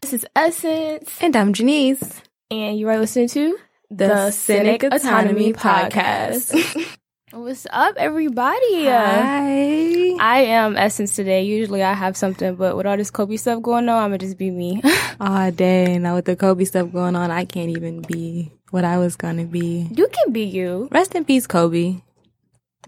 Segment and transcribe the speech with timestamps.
[0.00, 2.22] This is Essence, And I'm Janise.
[2.50, 3.58] and you are listening to
[3.90, 6.94] The Cynic Autonomy Podcast.
[7.32, 8.86] What's up, everybody?
[8.86, 10.16] Hi.
[10.18, 11.44] I am Essence today.
[11.44, 14.36] Usually I have something, but with all this Kobe stuff going on, I'm gonna just
[14.36, 14.82] be me.
[15.20, 16.02] Aw, dang.
[16.02, 19.44] Now with the Kobe stuff going on, I can't even be what I was gonna
[19.44, 19.88] be.
[19.94, 22.00] you can be you, Rest in peace, Kobe.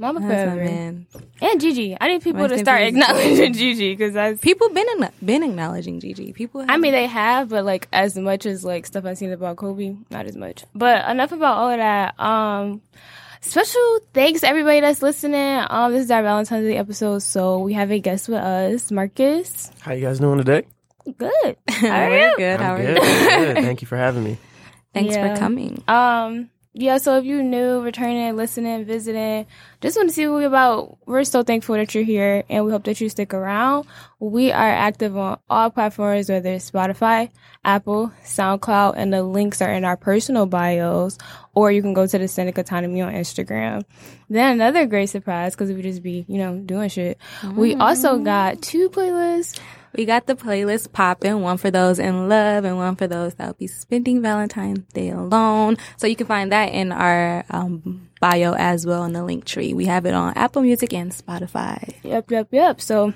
[0.01, 1.07] Mama That's forever, man.
[1.41, 1.97] and Gigi.
[2.01, 4.35] I need people Rest to start acknowledging Gigi because I.
[4.35, 4.87] People been
[5.25, 6.33] been acknowledging Gigi.
[6.33, 6.65] People.
[6.67, 9.95] I mean, they have, but like as much as like stuff I've seen about Kobe,
[10.11, 10.65] not as much.
[10.75, 12.19] But enough about all of that.
[12.19, 12.81] Um,
[13.43, 15.65] special thanks to everybody that's listening.
[15.69, 19.71] Um, this is our Valentine's Day episode, so we have a guest with us, Marcus.
[19.81, 20.65] How you guys doing today?
[21.19, 21.57] Good.
[21.69, 22.35] How are you?
[22.37, 22.61] good.
[22.61, 22.97] How I'm are good.
[22.97, 23.03] you?
[23.55, 23.57] Good.
[23.65, 24.39] Thank you for having me.
[24.95, 25.35] Thanks Yeah.
[25.35, 25.83] for coming.
[25.89, 29.47] Um, yeah, so if you're new, returning, listening, visiting,
[29.83, 30.97] just want to see what we're about.
[31.05, 33.87] We're so thankful that you're here and we hope that you stick around.
[34.21, 37.31] We are active on all platforms, whether it's Spotify,
[37.63, 41.19] Apple, SoundCloud, and the links are in our personal bios,
[41.55, 43.85] or you can go to the Cynic Autonomy on Instagram.
[44.31, 47.19] Then another great surprise, because we just be, you know, doing shit.
[47.55, 48.25] We also mm-hmm.
[48.25, 49.61] got two playlists.
[49.95, 53.47] We got the playlist popping, one for those in love and one for those that
[53.47, 55.77] will be spending Valentine's Day alone.
[55.97, 59.75] So you can find that in our um, bio as well in the link tree.
[59.75, 61.95] We have it on Apple Music and Spotify.
[62.03, 62.81] Yep, yep, yep.
[62.81, 63.13] So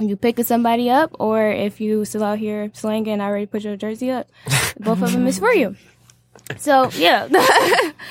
[0.00, 3.62] if you picking somebody up, or if you still out here slanging, I already put
[3.62, 4.28] your jersey up,
[4.80, 5.76] both of them is for you.
[6.56, 7.28] So yeah.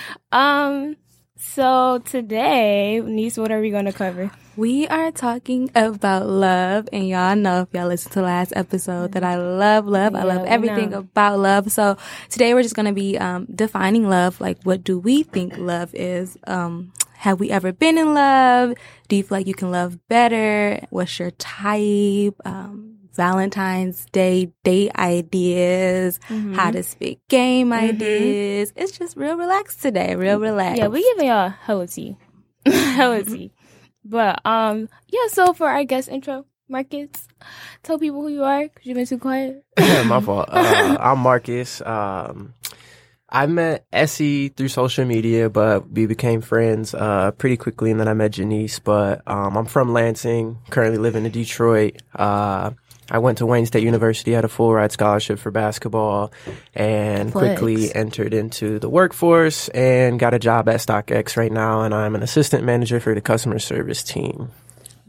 [0.31, 0.95] um.
[1.35, 4.31] So today, niece, what are we going to cover?
[4.55, 9.13] We are talking about love, and y'all know if y'all listen to the last episode
[9.13, 10.13] that I love love.
[10.13, 11.71] I love everything about love.
[11.71, 11.97] So
[12.29, 14.39] today we're just gonna be um, defining love.
[14.39, 16.37] Like, what do we think love is?
[16.45, 18.75] Um, have we ever been in love?
[19.07, 20.85] Do you feel like you can love better?
[20.91, 22.35] What's your type?
[22.45, 26.53] Um, Valentine's Day date ideas, Mm-hmm.
[26.53, 28.72] how to speak game ideas.
[28.75, 30.16] It's just real relaxed today.
[30.16, 30.78] Real relaxed.
[30.79, 32.17] Yeah, we giving y'all hella tea,
[32.67, 33.51] hella tea.
[34.06, 35.28] But um, yeah.
[35.30, 37.28] So for our guest intro, Marcus,
[37.84, 39.64] tell people who you are because you've been too quiet.
[39.78, 40.50] My fault.
[40.50, 41.81] Uh, I'm Marcus.
[41.81, 42.53] Um,
[43.30, 48.08] I met Essie through social media, but we became friends uh, pretty quickly, and then
[48.08, 48.80] I met Janise.
[48.84, 52.02] But um, I'm from Lansing, currently living in Detroit.
[52.14, 52.72] Uh,
[53.13, 56.34] I went to Wayne State University, had a full ride scholarship for basketball,
[56.74, 57.59] and Flex.
[57.59, 61.84] quickly entered into the workforce and got a job at StockX right now.
[61.84, 64.50] And I'm an assistant manager for the customer service team.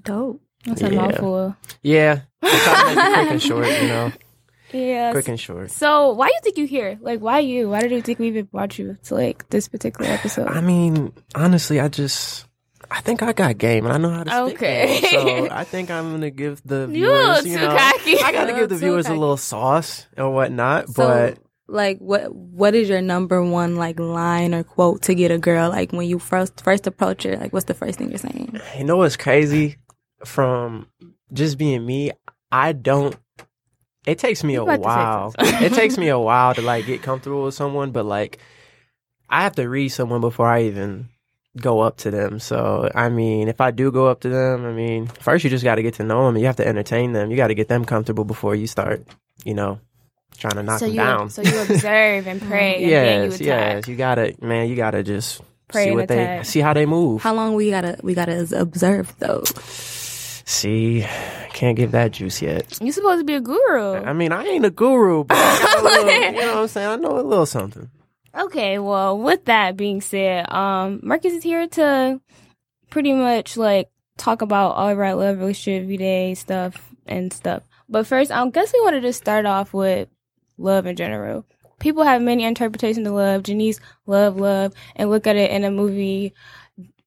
[0.02, 0.40] dope.
[0.66, 1.56] That's a mouthful.
[1.82, 4.12] Yeah, I'm trying to make it quick and short, you know,
[4.72, 5.12] Yeah.
[5.12, 5.70] quick and short.
[5.70, 6.98] So why do you think you here?
[7.02, 7.68] Like why you?
[7.68, 10.48] Why did you think we even brought you to like this particular episode?
[10.48, 12.46] I mean, honestly, I just
[12.90, 15.00] I think I got game and I know how to speak Okay.
[15.00, 15.10] game.
[15.10, 18.18] So I think I'm gonna give the viewers, you know, cocky.
[18.20, 20.88] I gotta give the viewers a little sauce and whatnot.
[20.88, 25.30] So, but like, what what is your number one like line or quote to get
[25.30, 25.70] a girl?
[25.70, 28.60] Like when you first first approach her, like what's the first thing you're saying?
[28.76, 29.76] you know what's crazy?
[30.24, 30.86] From
[31.32, 32.12] just being me,
[32.52, 33.16] I don't.
[34.06, 35.34] It takes me a to say while.
[35.38, 38.38] it takes me a while to like get comfortable with someone, but like
[39.30, 41.08] I have to read someone before I even
[41.60, 42.38] go up to them.
[42.38, 45.64] So I mean, if I do go up to them, I mean, first you just
[45.64, 46.36] got to get to know them.
[46.36, 47.30] You have to entertain them.
[47.30, 49.02] You got to get them comfortable before you start,
[49.44, 49.78] you know,
[50.36, 51.30] trying to knock so them you down.
[51.30, 54.68] so you observe and pray and then you yes, You gotta, man.
[54.68, 57.22] You gotta just Pray see and what they see how they move.
[57.22, 59.42] How long we gotta we gotta observe though?
[60.46, 61.06] see,
[61.52, 62.78] can't give that juice yet.
[62.80, 63.94] You supposed to be a guru.
[63.94, 66.68] I mean, I ain't a guru, but I got a little, you know what I'm
[66.68, 66.88] saying?
[66.88, 67.90] I know a little something.
[68.36, 72.20] Okay, well, with that being said, um, Marcus is here to
[72.90, 77.62] pretty much like talk about all our love, relationship, everyday stuff and stuff.
[77.88, 80.08] But first, I guess we want to just start off with
[80.58, 81.46] love in general.
[81.78, 83.44] People have many interpretations of love.
[83.44, 86.34] Janice love love and look at it in a movie,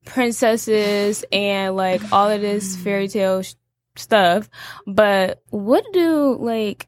[0.05, 3.56] princesses and like all of this fairy tale sh-
[3.97, 4.50] stuff.
[4.85, 6.88] But what do like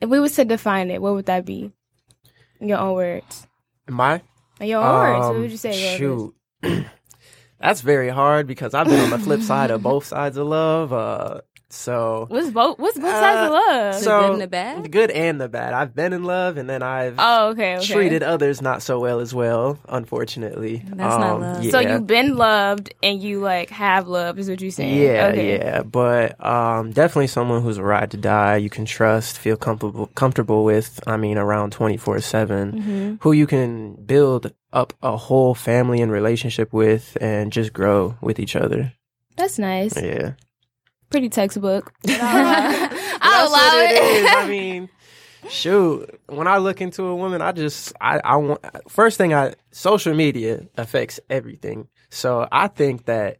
[0.00, 1.02] if we was to define it?
[1.02, 1.72] What would that be?
[2.60, 3.46] In your own words.
[3.88, 4.22] My
[4.60, 5.96] In your own words, what um, would you say?
[5.96, 6.34] Shoot,
[7.60, 10.92] that's very hard because I've been on the flip side of both sides of love.
[10.92, 11.40] Uh,
[11.76, 12.78] So What's both?
[12.78, 13.94] What's both sides of Uh, love?
[13.94, 14.84] The so good and the bad?
[14.84, 15.72] the good and the bad.
[15.74, 17.86] I've been in love, and then I've oh, okay, okay.
[17.86, 19.78] treated others not so well as well.
[19.88, 21.62] Unfortunately, That's not love.
[21.64, 21.70] Yeah.
[21.70, 25.00] So you've been loved and you like have love, is what you're saying?
[25.00, 25.58] Yeah, okay.
[25.58, 28.56] yeah, but um, definitely someone who's a ride to die.
[28.56, 31.00] You can trust, feel comfortable, comfortable with.
[31.06, 33.14] I mean, around twenty four seven, Mm-hmm.
[33.20, 38.38] who you can build up a whole family and relationship with and just grow with
[38.38, 38.92] each other.
[39.36, 39.96] That's nice.
[40.00, 40.32] Yeah.
[41.10, 41.92] Pretty textbook.
[42.08, 44.36] I'll, That's I'll allow it.
[44.36, 44.88] I mean,
[45.48, 49.54] shoot, when I look into a woman, I just I I want first thing I
[49.70, 51.88] social media affects everything.
[52.10, 53.38] So I think that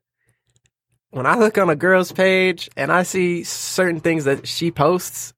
[1.10, 5.32] when I look on a girl's page and I see certain things that she posts,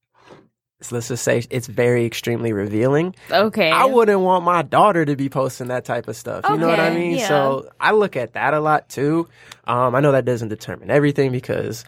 [0.81, 3.15] so let's just say it's very extremely revealing.
[3.31, 3.71] okay.
[3.71, 6.45] I wouldn't want my daughter to be posting that type of stuff.
[6.49, 7.19] You know what I mean?
[7.19, 7.29] yeah.
[7.29, 9.29] So I look at that a lot too.
[9.65, 11.85] Um, I know that doesn't determine everything because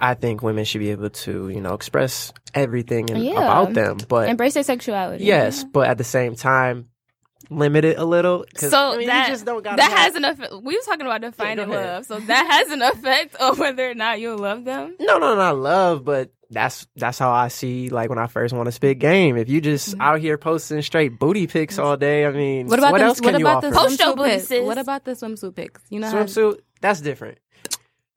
[0.00, 3.32] I think women should be able to, you know, express everything and- Yeah.
[3.32, 3.98] about them.
[4.08, 5.24] But Embrace their sexuality.
[5.24, 6.86] yes, but at the same time,
[7.50, 8.44] limit it a little.
[8.56, 10.52] So I mean, that you just don't gotta that have- has an effect.
[10.62, 11.86] We was talking about defining go ahead.
[11.86, 14.96] love, so that has an effect on whether or not you love them.
[15.00, 18.66] No, no, not love, but that's that's how I see like when I first want
[18.66, 19.36] to spit game.
[19.36, 20.00] If you just Mm-hmm.
[20.00, 23.20] out here posting straight booty pics all day, I mean, What about what the, else
[23.20, 23.70] can what you about offer?
[23.70, 24.66] the Post your swimsuit pics?
[24.66, 25.80] What about the swimsuit pics?
[25.90, 26.60] You know how swimsuit?
[26.80, 27.38] That's different.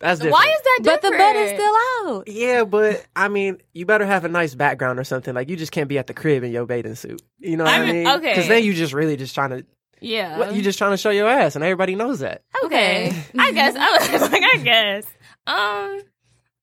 [0.01, 0.33] That's different.
[0.33, 1.01] Why is that different?
[1.03, 1.75] But the butt is still
[2.17, 2.27] out.
[2.27, 5.33] Yeah, but I mean, you better have a nice background or something.
[5.33, 7.21] Like you just can't be at the crib in your bathing suit.
[7.39, 8.07] You know what I I mean, mean?
[8.07, 8.31] okay.
[8.33, 9.65] Because then you just really just trying to.
[10.01, 10.37] yeah.
[10.39, 12.43] What, you just trying to show your ass, and everybody knows that.
[12.65, 13.13] okay.
[13.37, 13.75] I guess.
[13.75, 15.05] I was just like, I guess.
[15.47, 16.01] Um,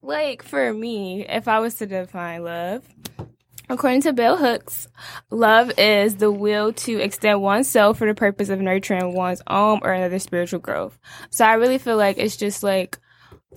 [0.03, 2.85] like for me, if I was to define love,
[3.69, 4.89] according to Bell Hooks,
[5.31, 9.93] love is the will to extend oneself for the purpose of nurturing one's own or
[9.93, 10.99] another spiritual growth.
[11.31, 12.99] So I really feel like it's just like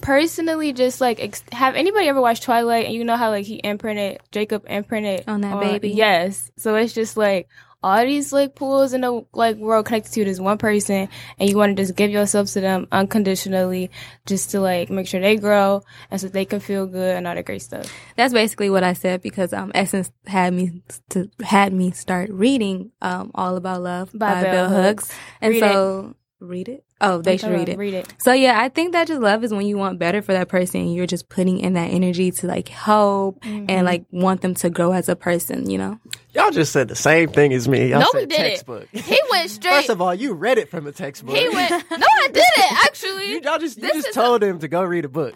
[0.01, 3.55] personally just like ex- have anybody ever watched twilight and you know how like he
[3.63, 5.89] imprinted jacob imprinted On that baby?
[5.89, 7.49] yes so it's just like
[7.83, 11.09] all these like pools in the like world connected to this one person
[11.39, 13.89] and you want to just give yourself to them unconditionally
[14.27, 17.35] just to like make sure they grow and so they can feel good and all
[17.35, 21.73] that great stuff That's basically what I said because um Essence had me to had
[21.73, 25.09] me start reading um All About Love By by, Bell Hooks.
[25.09, 25.19] Hooks.
[25.41, 26.85] And Read so read it.
[27.01, 27.77] Oh, they should read it.
[27.77, 30.33] read it So yeah, I think that just love is when you want better for
[30.33, 30.88] that person.
[30.89, 33.65] You're just putting in that energy to like help Mm-hmm.
[33.69, 36.00] and like want them to grow as a person, you know?
[36.33, 37.89] Y'all just said the same thing as me.
[37.89, 38.45] Y'all No, said we didn't.
[38.51, 38.88] textbook.
[38.94, 41.36] he went straight First of all, you read it from a textbook.
[41.36, 44.59] he went no i didn't actually You, y'all just you This just is told him
[44.59, 45.36] to go read a book.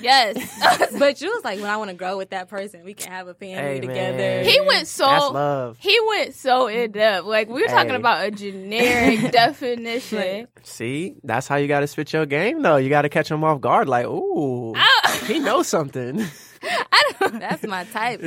[0.00, 0.36] Yes
[0.98, 3.26] But you was like, when I want to grow with that person, we can have
[3.28, 4.16] a family Hey, together.
[4.16, 4.44] man.
[4.44, 5.76] he went so That's love.
[5.80, 7.26] He went so in depth.
[7.26, 10.48] Like we were talking about a generic definition.
[10.62, 12.76] See, that's how you got to spit your game, though.
[12.76, 13.88] You got to catch him off guard.
[13.88, 16.24] Like, ooh, I, he knows something.
[16.62, 18.20] I, don't, That's my type.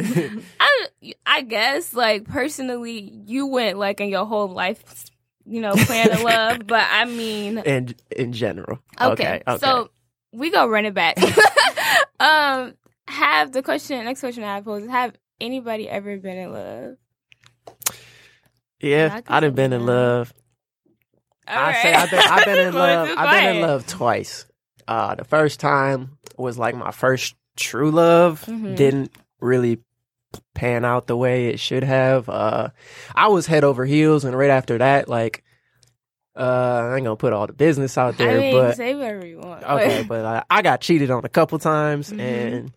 [0.60, 0.88] I,
[1.26, 5.06] I guess like personally, you went like in your whole life,
[5.46, 6.60] you know, plan of love.
[6.68, 8.80] But I mean, in in general.
[9.02, 9.58] okay, Okay.
[9.60, 9.90] so
[10.32, 11.18] we go run it back.
[12.20, 12.74] um,
[13.08, 14.04] have the question.
[14.06, 16.96] Next question I pose is Have anybody ever been in love?
[18.80, 20.34] yeah, I I been in love.
[21.48, 21.82] All I right.
[21.82, 23.10] say I've been, I've been in love.
[23.18, 24.46] I've been in love twice.
[24.88, 28.44] Uh, the first time was like my first true love.
[28.46, 28.76] Mhm.
[28.76, 29.80] Didn't really
[30.54, 32.28] pan out the way it should have.
[32.30, 32.70] Uh,
[33.16, 35.44] I was head over heels, and right after that, like,
[36.38, 39.26] uh, I ain't gonna put all the business out there, I mean, but say whatever
[39.26, 39.64] you want.
[39.64, 42.20] Okay, but I, I got cheated on a couple times Mhm.
[42.20, 42.72] and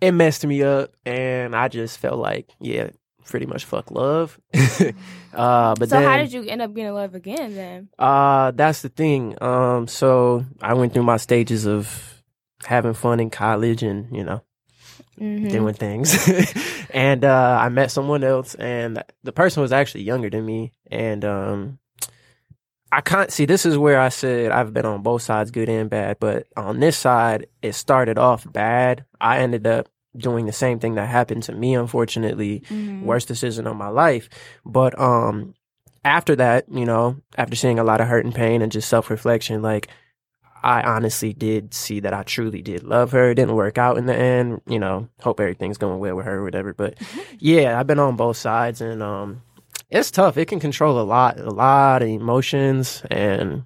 [0.00, 2.90] it messed me up, and I just felt like, yeah,
[3.24, 4.38] pretty much fuck love.
[5.34, 7.88] uh, but so then, how did you end up being in love again then?
[7.98, 9.36] Uh, that's the thing.
[9.42, 12.22] Um, so I went through my stages of
[12.64, 14.42] having fun in college, and you know,
[15.20, 15.50] Mhm.
[15.50, 16.14] doing things.
[16.90, 20.72] and uh, I met someone else, and the person was actually younger than me.
[20.90, 21.78] And um,
[22.96, 23.44] I can't see.
[23.44, 26.16] This is where I said I've been on both sides, good and bad.
[26.18, 29.04] But on this side, it started off bad.
[29.20, 31.74] I ended up doing the same thing that happened to me.
[31.74, 33.02] Unfortunately, Mhm.
[33.02, 34.30] worst decision of my life.
[34.64, 35.54] But um,
[36.06, 39.10] after that, you know, after seeing a lot of hurt and pain and just self
[39.10, 39.88] reflection, like
[40.62, 43.30] I honestly did see that I truly did love her.
[43.30, 44.62] It didn't work out in the end.
[44.66, 46.72] You know, hope everything's going well with her or whatever.
[46.72, 46.94] But
[47.38, 49.42] yeah, I've been on both sides and um
[49.90, 50.36] it's tough.
[50.36, 53.64] It can control a lot, a lot of emotions and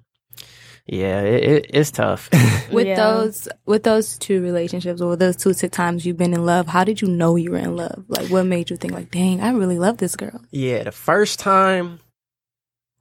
[0.87, 2.29] yeah, it, it, it's tough.
[2.71, 2.95] with Yeah.
[2.95, 7.01] those with those two relationships or those two times you've been in love, how did
[7.01, 8.03] you know you were in love?
[8.07, 10.41] Like, what made you think like, dang, I really love this girl?
[10.51, 11.99] yeah, the first time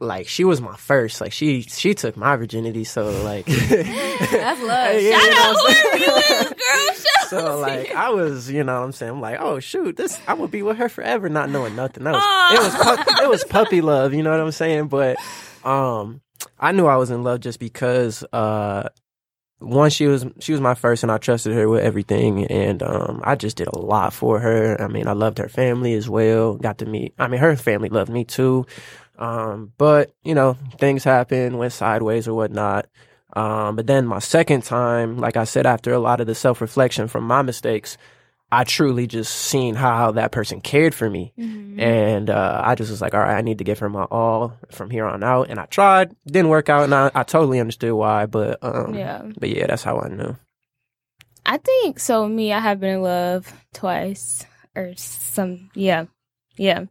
[0.00, 1.20] like she was my first.
[1.20, 5.00] Like she she took my virginity, so like That's love.
[5.02, 6.94] Yeah, Shout out what I'm whoever you is, girl.
[6.94, 7.94] Shout So like.
[7.94, 9.12] I was, you know what I'm saying?
[9.12, 12.16] I'm like, oh shoot, this I would be with her forever, not knowing nothing else.
[12.18, 12.54] Aw.
[12.54, 12.74] It was
[13.06, 14.88] pu- it was puppy love, you know what I'm saying?
[14.88, 15.16] But
[15.64, 16.22] um
[16.58, 18.88] I knew I was in love just because uh
[19.58, 23.20] one she was she was my first and I trusted her with everything and um
[23.22, 24.80] I just did a lot for her.
[24.80, 26.54] I mean, I loved her family as well.
[26.54, 28.64] Got to meet I mean her family loved me too.
[29.20, 32.86] Um, but you know, things happen, went sideways or whatnot.
[33.34, 36.60] Um, but then my second time, like I said, after a lot of the self
[36.60, 37.96] reflection from my mistakes,
[38.50, 41.32] I truly just seen how that person cared for me.
[41.38, 41.78] Mm-hmm.
[41.78, 44.54] And uh, I just was like, all right, I need to give her my all
[44.72, 45.48] from here on out.
[45.50, 48.26] And I tried, didn't work out, and I, I totally understood why.
[48.26, 49.22] But um, Yeah.
[49.38, 50.36] but yeah, that's how I knew.
[51.46, 52.26] I think so.
[52.28, 55.70] Me, I have been in love twice or some.
[55.74, 56.06] Yeah,
[56.56, 56.86] yeah,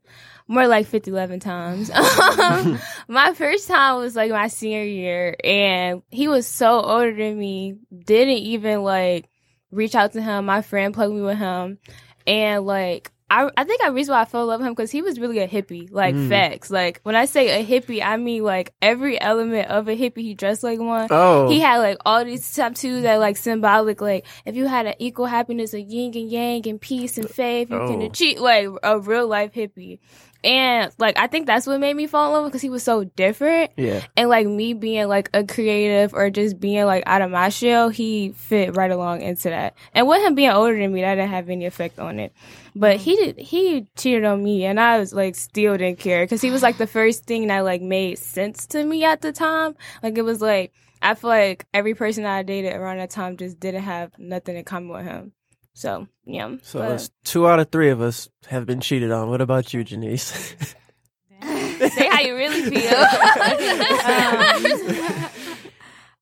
[0.50, 1.90] more like 50, 11 times.
[2.40, 7.38] Um, my first time was like my senior year, and he was so older than
[7.38, 7.76] me.
[8.06, 9.30] Didn't even like
[9.72, 10.46] reach out to him.
[10.46, 11.78] My friend plugged me with him,
[12.26, 13.12] and like.
[13.30, 15.20] I, I think I reason why I fell in love with him because he was
[15.20, 16.30] really a hippie, like Mm.
[16.30, 16.70] facts.
[16.72, 20.22] Like when I say a hippie, I mean like every element of a hippie.
[20.22, 21.08] He dressed like one.
[21.12, 24.96] Oh, He had like all these tattoos that like symbolic, like if you had an
[25.00, 28.06] equal happiness of yin and yang and peace and faith, you can Oh.
[28.06, 30.00] achieve like a real life hippie.
[30.42, 33.04] And like I think that's what made me fall in love because he was so
[33.04, 33.72] different.
[33.76, 37.50] yeah, And like me being like a creative or just being like out of my
[37.50, 39.76] shell, he fit right along into that.
[39.94, 42.32] And with him being older than me, that didn't have any effect on it.
[42.76, 46.42] But he did he cheated on me and I was like still didn't care because
[46.42, 49.76] he was like the first thing that like made sense to me at the time.
[50.04, 53.60] Like it was like I feel like every person I dated around that time just
[53.60, 55.32] didn't have nothing in common with him.
[55.74, 56.56] So yeah.
[56.62, 59.30] so But- it's two out of three of us have been cheated on.
[59.30, 60.76] What about you, Janise?
[61.42, 62.92] say how you really feel.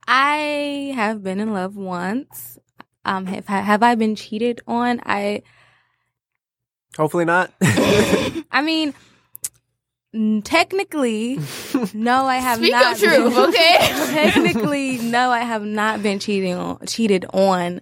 [0.08, 2.58] I have been in love once.
[3.04, 5.01] Um, have have I been cheated on?
[5.06, 5.42] I
[6.96, 7.51] Hopefully not.
[7.62, 8.94] I mean,
[10.44, 11.39] technically,
[11.94, 12.94] no, I have Speak not.
[12.94, 13.77] of truth, been- okay?
[14.13, 17.82] technically, no, I have not been cheating on, cheated on.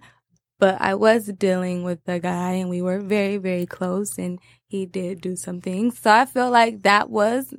[0.57, 4.85] But I was dealing with a guy, and we were very, very close, and he
[4.85, 5.99] did do some things.
[5.99, 7.53] So I feel like that was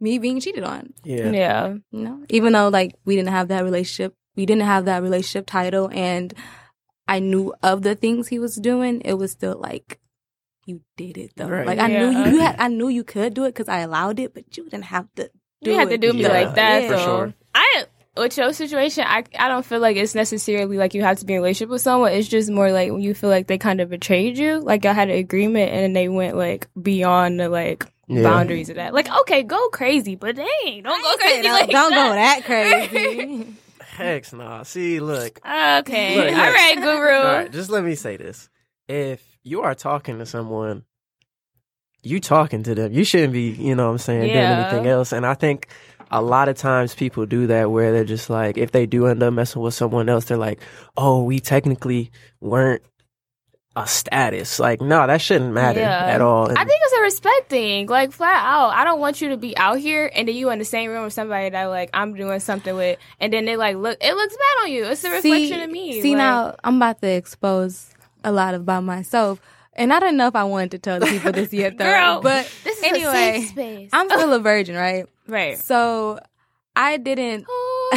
[0.00, 0.92] me being cheated on.
[1.04, 1.30] yeah.
[1.30, 1.68] yeah.
[1.92, 5.46] You know, even though like we didn't have that relationship, we didn't have that relationship
[5.46, 6.34] title, and
[7.06, 9.00] I knew of the things he was doing.
[9.02, 10.00] It was still like
[10.66, 11.48] you did it though.
[11.48, 11.66] Right.
[11.66, 12.10] Like I knew Yeah.
[12.10, 14.56] you, uh, you had, I knew you could do it because I allowed it, but
[14.56, 15.30] you didn't have to.
[15.62, 16.88] Do you have to do me Yeah, like that.
[16.88, 17.04] for so.
[17.04, 17.34] sure.
[17.54, 17.84] I
[18.16, 21.32] with your situation, I I don't feel like it's necessarily like you have to be
[21.34, 22.12] in a relationship with someone.
[22.12, 24.92] It's just more like when you feel like they kind of betrayed you, like y'all
[24.92, 28.22] had an agreement and then they went like beyond the like Yeah.
[28.24, 28.92] boundaries of that.
[28.92, 31.42] Like okay, go crazy, but dang, don't go crazy.
[31.42, 32.44] Don't, like don't go that.
[32.44, 32.44] that
[32.90, 33.46] crazy.
[33.80, 34.62] Heck nah.
[34.64, 35.38] See, look.
[35.46, 36.54] Okay, Look, all look.
[36.54, 37.14] right, guru.
[37.14, 38.48] All right, just let me say this.
[38.88, 40.84] If you are talking to someone,
[42.02, 42.92] you talking to them.
[42.92, 44.54] You shouldn't be, you know what I'm saying, Yeah.
[44.56, 45.12] doing anything else.
[45.12, 45.68] And I think
[46.10, 49.22] a lot of times people do that where they're just like, if they do end
[49.22, 50.60] up messing with someone else, they're like,
[50.96, 52.82] oh, we technically weren't
[53.74, 54.58] a status.
[54.58, 56.04] Like, no, that shouldn't matter Yeah.
[56.06, 56.44] at all.
[56.50, 58.70] I think it's a respect thing, like flat out.
[58.74, 61.04] I don't want you to be out here and then you in the same room
[61.04, 64.36] with somebody that like I'm doing something with, and then they like look, it looks
[64.36, 64.84] bad on you.
[64.84, 66.02] It's a reflection of me.
[66.02, 67.88] See like- now, I'm about to expose
[68.24, 69.40] a lot of about myself,
[69.74, 71.84] and I don't know if I wanted to tell the people this yet, though.
[71.84, 73.90] Girl, but this is anyway, a safe space.
[73.92, 75.06] I'm still a virgin, right?
[75.26, 75.58] right.
[75.58, 76.18] So
[76.76, 77.46] I didn't.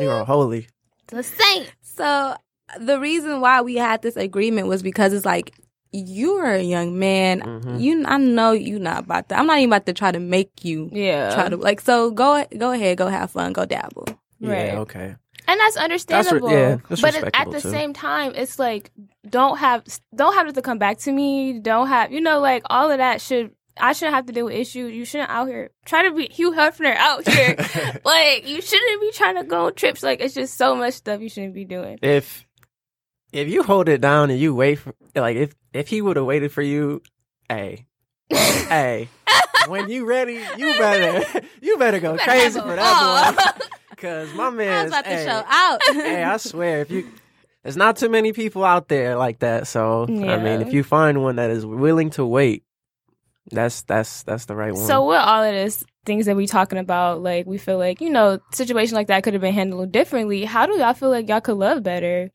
[0.00, 0.68] you are holy.
[1.08, 1.70] the saint.
[1.82, 2.36] So
[2.80, 5.52] the reason why we had this agreement was because it's like
[5.92, 7.40] you're a young man.
[7.42, 7.80] Mhm.
[7.80, 9.38] You, I know you not about to.
[9.38, 11.32] I'm not even about to try to make you Yeah.
[11.34, 11.80] try to like.
[11.80, 14.06] So go, go ahead, go have fun, go dabble.
[14.40, 14.66] Right.
[14.66, 15.16] Yeah, okay.
[15.46, 16.50] And that's understandable.
[16.50, 17.70] yeah, that's but at the too.
[17.70, 18.90] same time, it's like
[19.28, 19.84] don't have
[20.14, 21.58] don't have to come back to me.
[21.60, 23.52] Don't have you know like all of that should.
[23.76, 24.94] I shouldn't have to deal with issues.
[24.94, 27.56] You shouldn't out here try to be Hugh Hefner out here.
[28.04, 30.02] like you shouldn't be trying to go on trips.
[30.02, 31.98] Like it's just so much stuff you shouldn't be doing.
[32.00, 32.46] if
[33.32, 36.24] if you hold it down and you wait for like if if he would have
[36.24, 37.02] waited for you,
[37.48, 37.86] hey,
[38.30, 39.08] hey,
[39.66, 43.66] when you ready, you better you better go better crazy for that boy.
[44.04, 45.80] Cause my man, I was about to hey, show out.
[45.86, 47.10] hey, I swear, if you
[47.62, 49.66] there's not too many people out there like that.
[49.66, 52.64] So I mean, if you find one that is willing to wait,
[53.50, 54.84] that's that's that's the right one.
[54.86, 58.10] So with all of this things that we talking about, like we feel like you
[58.10, 60.44] know situation like that could have been handled differently.
[60.44, 62.30] How do y'all feel like y'all could love better,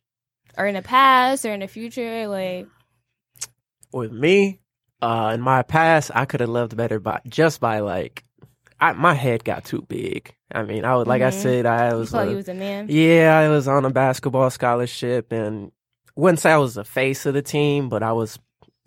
[0.57, 2.27] or in the past, or in the future?
[2.27, 2.65] Like
[3.93, 4.59] with me,
[5.03, 8.23] uh, in my past, I could have loved better by just by like,
[8.79, 10.33] I, my head got too big.
[10.51, 11.34] I mean, I was like I Mhm.
[11.41, 12.88] said, I was, felt a- you was a man.
[12.89, 15.72] yeah, I was on a basketball scholarship, and
[16.15, 18.39] wouldn't say I was the face of the team, but I was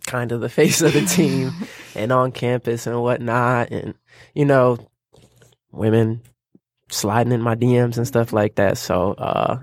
[0.05, 1.51] kind of the face of the team,
[1.95, 3.93] and on campus and whatnot, and
[4.33, 4.77] you know,
[5.71, 6.21] women
[6.89, 8.77] sliding in my DMs and stuff like that.
[8.77, 9.57] So, uh,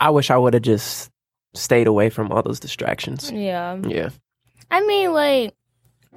[0.00, 1.10] I wish I would have just
[1.54, 3.32] stayed away from all those distractions.
[3.32, 3.78] Yeah.
[3.84, 4.10] Yeah.
[4.70, 5.54] I mean, like,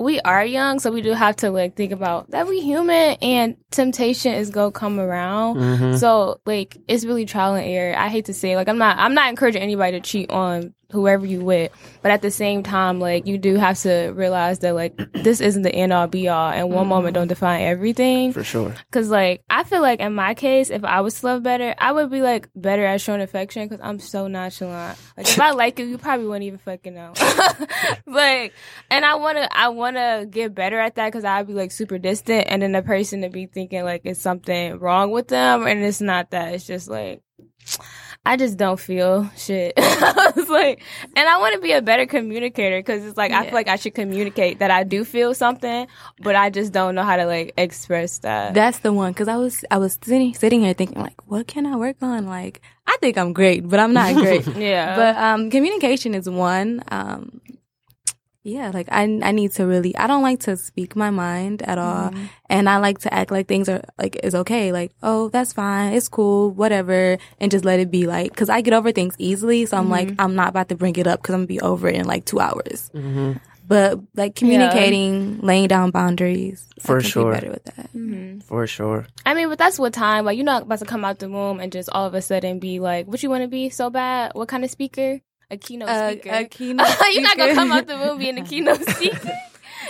[0.02, 3.56] we are young, so we do have to like think about that we human and
[3.72, 5.58] temptation is gonna come around.
[5.58, 5.98] Mhm.
[5.98, 7.96] So like it's really trial and error.
[7.98, 11.26] I hate to say like I'm not I'm not encouraging anybody to cheat on whoever
[11.26, 11.72] you with,
[12.02, 15.62] but at the same time like you do have to realize that like this isn't
[15.62, 16.90] the end all be all and one mm-hmm.
[16.90, 18.34] moment don't define everything.
[18.34, 18.76] For sure.
[18.92, 21.92] Cause like I feel like in my case, if I was to love better, I
[21.92, 24.98] would be like better at showing affection because I'm so nonchalant.
[25.18, 27.14] Like if I like you, you probably wouldn't even fucking know.
[28.08, 28.54] like,
[28.90, 32.48] and I wanna, I wanna get better at that because I'd be like super distant,
[32.50, 36.02] and then the person to be thinking like it's something wrong with them, and it's
[36.02, 36.54] not that.
[36.54, 37.22] It's just like.
[38.24, 39.74] I just don't feel shit.
[39.78, 40.84] it's like,
[41.16, 43.78] and I want to be a better communicator because it's like I feel like I
[43.78, 45.88] should communicate that I do feel something,
[46.22, 48.54] but I just don't know how to like express that.
[48.54, 51.66] That's the one because I was I was sitting sitting here thinking like, what can
[51.66, 52.28] I work on?
[52.28, 54.46] Like, I think I'm great, but I'm not great.
[54.56, 56.84] yeah, but um, communication is one.
[56.90, 57.42] Um,
[58.44, 59.96] yeah, like I I need to really.
[59.96, 62.26] I don't like to speak my mind at all, Mm-hmm.
[62.50, 64.72] and I like to act like things are like is okay.
[64.72, 68.08] Like, oh, that's fine, it's cool, whatever, and just let it be.
[68.08, 69.92] Like, because I get over things easily, so I'm Mm-hmm.
[69.92, 72.06] like, I'm not about to bring it up because I'm gonna be over it in
[72.06, 72.90] like two hours.
[72.94, 73.34] hmm
[73.68, 77.32] But like communicating, laying down boundaries, I For can be sure.
[77.32, 77.94] better with that.
[77.94, 78.40] Mm-hmm.
[78.42, 79.06] For sure.
[79.26, 80.26] I mean, but that's what time.
[80.26, 82.60] Like you're not about to come out the womb and just all of a sudden
[82.60, 84.34] be like, "What you want to be so bad?
[84.34, 85.22] What kind of speaker?
[85.52, 86.30] A keynote Uh, speaker?
[86.32, 89.32] a keynote you're not gonna come out the movie in a keynote speaker.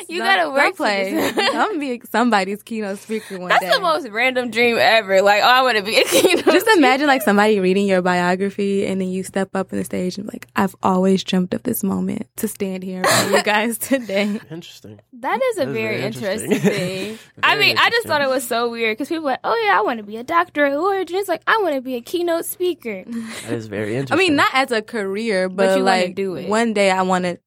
[0.10, 1.18] You Don't- gotta don't work play.
[1.18, 3.68] I'm gonna be somebody's keynote speaker one That's day.
[3.68, 5.22] That's the most random dream ever.
[5.22, 6.46] Like, oh, I want to be a keynote.
[6.46, 10.18] Just imagine like somebody reading your biography and then you step up on the stage
[10.18, 13.78] and be like, I've always dreamt of this moment to stand here for you guys
[13.78, 14.40] today.
[14.50, 15.00] Interesting.
[15.14, 17.16] That is a That's very, very interesting, interesting.
[17.16, 17.20] thing.
[17.44, 19.78] I mean, I just thought it was so weird because people were like, oh yeah,
[19.78, 21.00] I want to be a doctor, a lawyer.
[21.02, 23.04] And it's like, I want to be a keynote speaker.
[23.06, 24.14] That is very interesting.
[24.18, 26.50] I mean, not as a career, but, But you wanna like do it.
[26.50, 27.40] one day I want to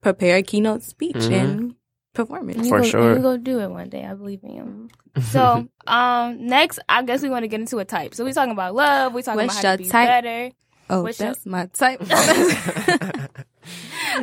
[0.00, 1.32] prepare a keynote speech Mhm.
[1.32, 1.74] and
[2.14, 2.64] perform And it.
[2.64, 3.08] you For go, sure.
[3.12, 4.04] And you go do it one day.
[4.04, 4.88] I believe in you.
[5.22, 8.14] So, um, next, I guess we want to get into a type.
[8.14, 9.12] So we talking about love.
[9.14, 10.08] We talking What's about how to be type?
[10.08, 10.50] better.
[10.90, 12.00] Oh, What's your- that's my type.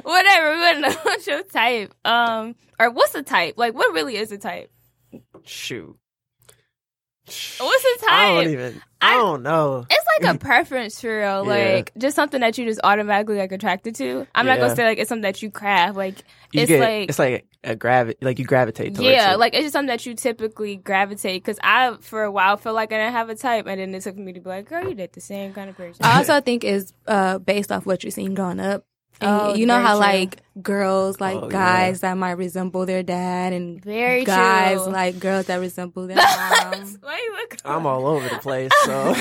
[0.03, 0.51] Whatever.
[0.53, 1.93] We want to know what's your type.
[2.03, 3.53] Um, or what's the type?
[3.57, 4.71] Like, what really is a type?
[5.43, 5.97] Shoot.
[7.25, 8.47] What's the I don't type?
[8.51, 8.81] even.
[9.01, 9.85] I, I- don't know.
[9.89, 11.73] It's like a preference for real, Yeah.
[11.75, 14.27] like just something that you just automatically like attracted to.
[14.35, 16.19] I'm not gonna say like it's something that you craft, like
[16.51, 19.39] You it's get, like it's like a gravi- like you gravitate towards yeah, it.
[19.39, 21.43] like it's just something that you typically gravitate.
[21.43, 24.01] Because I for a while felt like I didn't have a type, and then it
[24.03, 26.05] took me to be like, girl, you did the same kind of person.
[26.05, 28.85] I also think is uh, based off what you've seen growing up.
[29.21, 29.99] And Oh, you know how true.
[30.01, 34.91] like girls like Oh, guys that might resemble their dad and Very guys true.
[34.91, 36.97] like girls that resemble their mom.
[37.01, 37.57] Why you look?
[37.65, 39.15] I'm all over the place, so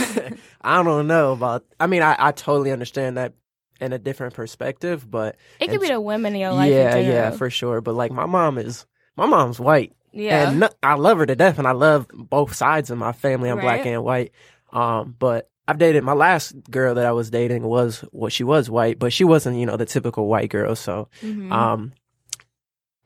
[0.60, 1.64] I don't know about.
[1.78, 3.34] I mean, I, I totally understand that
[3.80, 6.70] in a different perspective, but It could be the women in your life.
[6.70, 7.80] yeah, in yeah, for sure.
[7.80, 10.48] But like, my mom is my mom's white, yeah.
[10.50, 13.50] and no, I love her to death, and I love both sides of my family.
[13.50, 14.32] I'm black and white.
[14.72, 18.44] Um, but I've dated my last girl that I was dating was what well, she
[18.44, 20.76] was white, but she wasn't, you know, the typical white girl.
[20.76, 21.50] So, Mhm.
[21.50, 21.92] um,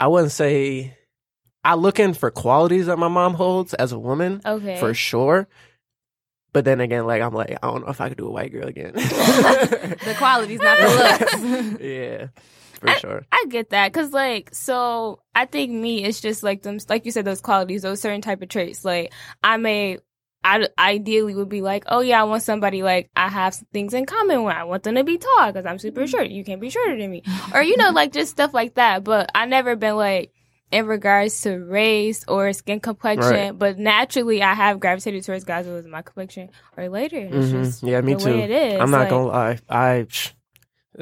[0.01, 0.97] I wouldn't say
[1.65, 4.79] I look in for qualities that my mom holds as a woman okay.
[4.79, 5.49] for sure.
[6.53, 8.51] But then again, like I'm like, I don't know if I could do a white
[8.53, 8.93] girl again.
[8.95, 11.81] the qualities, not the looks.
[11.83, 12.27] yeah,
[12.81, 13.27] for sure.
[13.31, 17.13] I get that because, like, so I think me, it's just like them, like you
[17.13, 18.85] said, those qualities, those certain type of traits.
[18.85, 19.13] Like,
[19.45, 19.99] I may,
[20.57, 24.07] I ideally would be like, oh yeah, I want somebody like I have things in
[24.07, 24.55] common with.
[24.55, 26.29] I want them to be tall because I'm super short.
[26.29, 29.05] You can't be shorter than me, or you know, like just stuff like that.
[29.05, 30.33] But I never been like
[30.71, 33.31] in regards to race or skin complexion.
[33.33, 33.59] Right.
[33.59, 37.19] But naturally, I have gravitated towards guys with my complexion or later.
[37.19, 37.65] It's Mhm.
[37.65, 38.39] just Yeah, me too.
[38.39, 38.81] it is.
[38.81, 39.59] I'm not Like, gonna lie.
[39.69, 40.07] I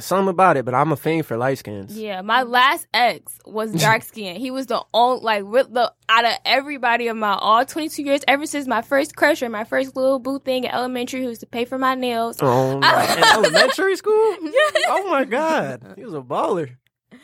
[0.05, 1.97] something about it, but I'm a fan for light skins.
[1.99, 4.39] Yeah, my last ex was dark skinned.
[4.39, 8.21] he was the only like with the out of everybody of my all 22 years,
[8.29, 11.41] ever since my first crush or my first little boo thing in elementary, who used
[11.41, 12.37] to pay for my nails.
[12.41, 14.37] Oh, my- in elementary school?
[14.89, 16.77] Oh my god, he was a baller.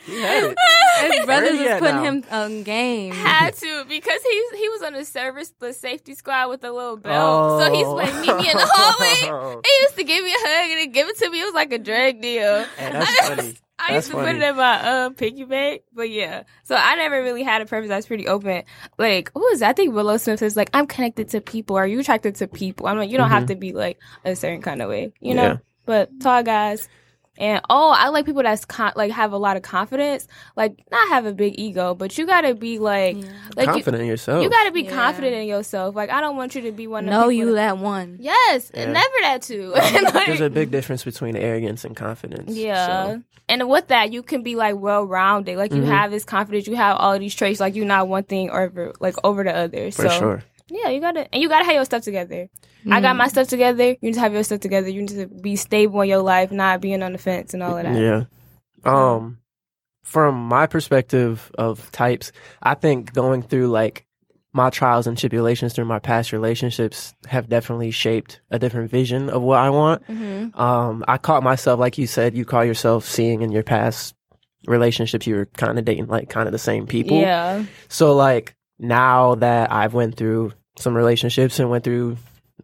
[0.05, 0.59] He had it.
[1.13, 2.03] His brothers was at putting now?
[2.05, 3.13] him on game.
[3.13, 6.97] Had to because he he was on the service the safety squad with a little
[6.97, 9.31] belt, so he's like meet me in the hallway.
[9.31, 9.61] Oh.
[9.73, 11.41] He used to give me a hug and then give it to me.
[11.41, 12.65] It was like a drug deal.
[12.65, 13.57] Hey, that's I funny.
[13.79, 16.45] I That's used to put it in my uh, piggy bank, but yeah.
[16.63, 17.91] So I never really had a purpose.
[17.91, 18.63] I was pretty open.
[18.97, 19.71] Like, who is that?
[19.71, 21.77] I think Willow Smith is like, I'm connected to people.
[21.77, 22.87] Are you attracted to people?
[22.87, 25.43] I'm like, you don't have to be like a certain kind of way, you know.
[25.43, 25.53] Mm-hmm.
[25.55, 25.59] Yeah.
[25.85, 26.89] But tall guys,
[27.39, 31.09] And oh, I like people that's con- like have a lot of confidence, like not
[31.09, 33.17] have a big ego, but you gotta be like,
[33.57, 34.43] like you, Confident in yourself.
[34.43, 34.91] you gotta be Yeah.
[34.91, 35.95] confident in yourself.
[35.97, 38.19] Like I don't want you to be one of know the you that- that one.
[38.21, 38.93] Yes, Yeah.
[38.93, 39.73] never that too.
[39.75, 42.53] Like, There's a big difference between arrogance and confidence.
[42.55, 42.87] yeah.
[43.15, 45.57] So, And with that, you can be like well rounded.
[45.57, 45.87] Like you Mhm.
[45.89, 47.61] have this confidence, you have all these traits.
[47.61, 49.91] Like you're not one thing over like over the other.
[49.91, 50.43] for so sure.
[50.73, 52.49] Yeah, you gotta and you gotta have your stuff together.
[52.91, 53.91] I got my stuff together.
[53.91, 54.89] You need to have your stuff together.
[54.89, 57.77] You need to be stable in your life, not being on the fence and all
[57.77, 58.01] of that.
[58.01, 58.25] Yeah.
[58.85, 59.39] Um,
[60.03, 62.33] from my perspective of types,
[62.63, 64.07] I think going through like
[64.53, 69.43] my trials and tribulations through my past relationships have definitely shaped a different vision of
[69.43, 70.05] what I want.
[70.07, 74.15] hmm Um, I caught myself, like you said, you call yourself seeing in your past
[74.67, 77.21] relationships, you were kind of dating like kind of the same people.
[77.21, 77.65] Yeah.
[77.89, 82.17] So like now that I've went through some relationships and went through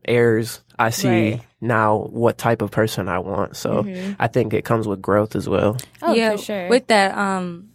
[0.04, 1.40] errors, I see Right.
[1.60, 3.56] now what type of person I want.
[3.56, 4.16] So Mhm.
[4.18, 5.76] I think it comes with growth as well.
[6.02, 6.68] Oh, yeah, for sure.
[6.68, 7.70] With that, um,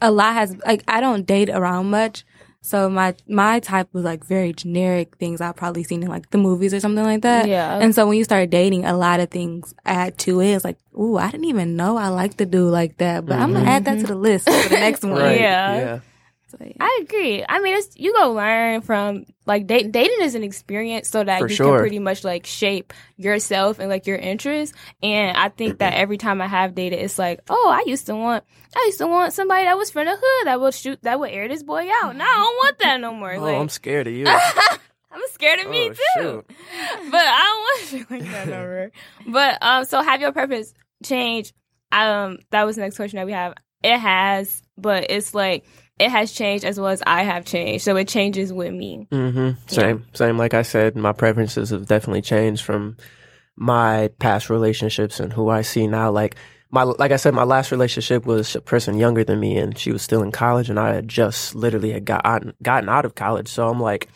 [0.00, 2.24] a lot has like I don't date around much,
[2.60, 6.38] so my my type was like very generic things I've probably seen in like the
[6.38, 7.48] movies or something like that.
[7.48, 7.78] yeah.
[7.78, 10.52] And so when you start dating, a lot of things add to it.
[10.54, 13.52] It's like, ooh, I didn't even know I like to do like that, but I'm
[13.54, 15.14] gonna add that to the list for the next one.
[15.14, 15.40] Right.
[15.40, 15.76] Yeah.
[15.78, 15.98] Yeah.
[16.48, 16.74] So, yeah.
[16.78, 17.44] I agree.
[17.48, 19.90] I mean, it's you go learn from like dating.
[19.90, 21.72] Dating is an experience, so that For you sure.
[21.74, 24.76] can pretty much like shape yourself and like your interests.
[25.02, 28.14] And I think that every time I have dated, it's like, oh, I used to
[28.14, 28.44] want,
[28.76, 31.30] I used to want somebody that was from the hood that would shoot, that would
[31.30, 32.14] air this boy out.
[32.14, 33.32] Now I don't want that no more.
[33.34, 34.26] Oh, like, I'm scared of you.
[35.10, 35.96] I'm scared of me Oh, too.
[36.20, 36.46] shoot.
[37.10, 38.90] But I don't want shit like that no more.
[39.26, 40.72] But um, so have your purpose
[41.04, 41.52] change?
[41.90, 43.54] Um, that was the next question that we have.
[43.82, 45.64] It has, but it's like
[45.98, 47.84] it has changed as well as I have changed.
[47.84, 49.06] So it changes with me.
[49.10, 50.36] hmm Same, same.
[50.38, 52.96] Like I said, my preferences have definitely changed from
[53.56, 56.10] my past relationships and who I see now.
[56.10, 56.36] Like
[56.70, 59.92] my, like I said, my last relationship was a person younger than me, and she
[59.92, 63.48] was still in college, and I had just literally had gotten gotten out of college.
[63.48, 64.08] So I'm like,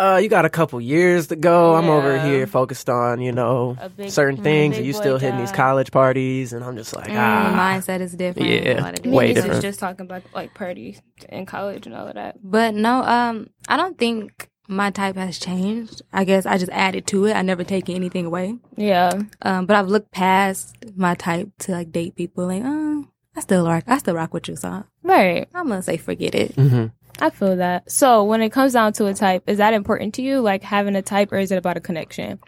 [0.00, 1.74] uh, you got a couple years to go.
[1.74, 5.18] I'm over here focused on you know big- certain things, big and you boy still
[5.18, 8.48] hitting these college parties, and I'm just like, Mm, ah, mindset is different.
[8.48, 8.80] Yeah.
[8.80, 9.56] A lot of Way different.
[9.56, 12.36] is just talking about like parties in college and all of that.
[12.42, 16.00] But no, um, I don't think my type has changed.
[16.12, 17.34] I guess I just added to it.
[17.34, 18.56] I never taken anything away.
[18.76, 19.10] Yeah,
[19.42, 22.46] Um, but I've looked past my type to like date people.
[22.46, 23.04] Like, oh,
[23.36, 23.84] I still rock.
[23.86, 25.46] I still rock with you, so right.
[25.54, 26.54] I'm gonna say forget it.
[26.54, 26.86] hmm
[27.18, 27.90] I feel that.
[27.90, 30.40] So when it comes down to a type, is that important to you?
[30.40, 32.38] Like having a type, or is it about a connection?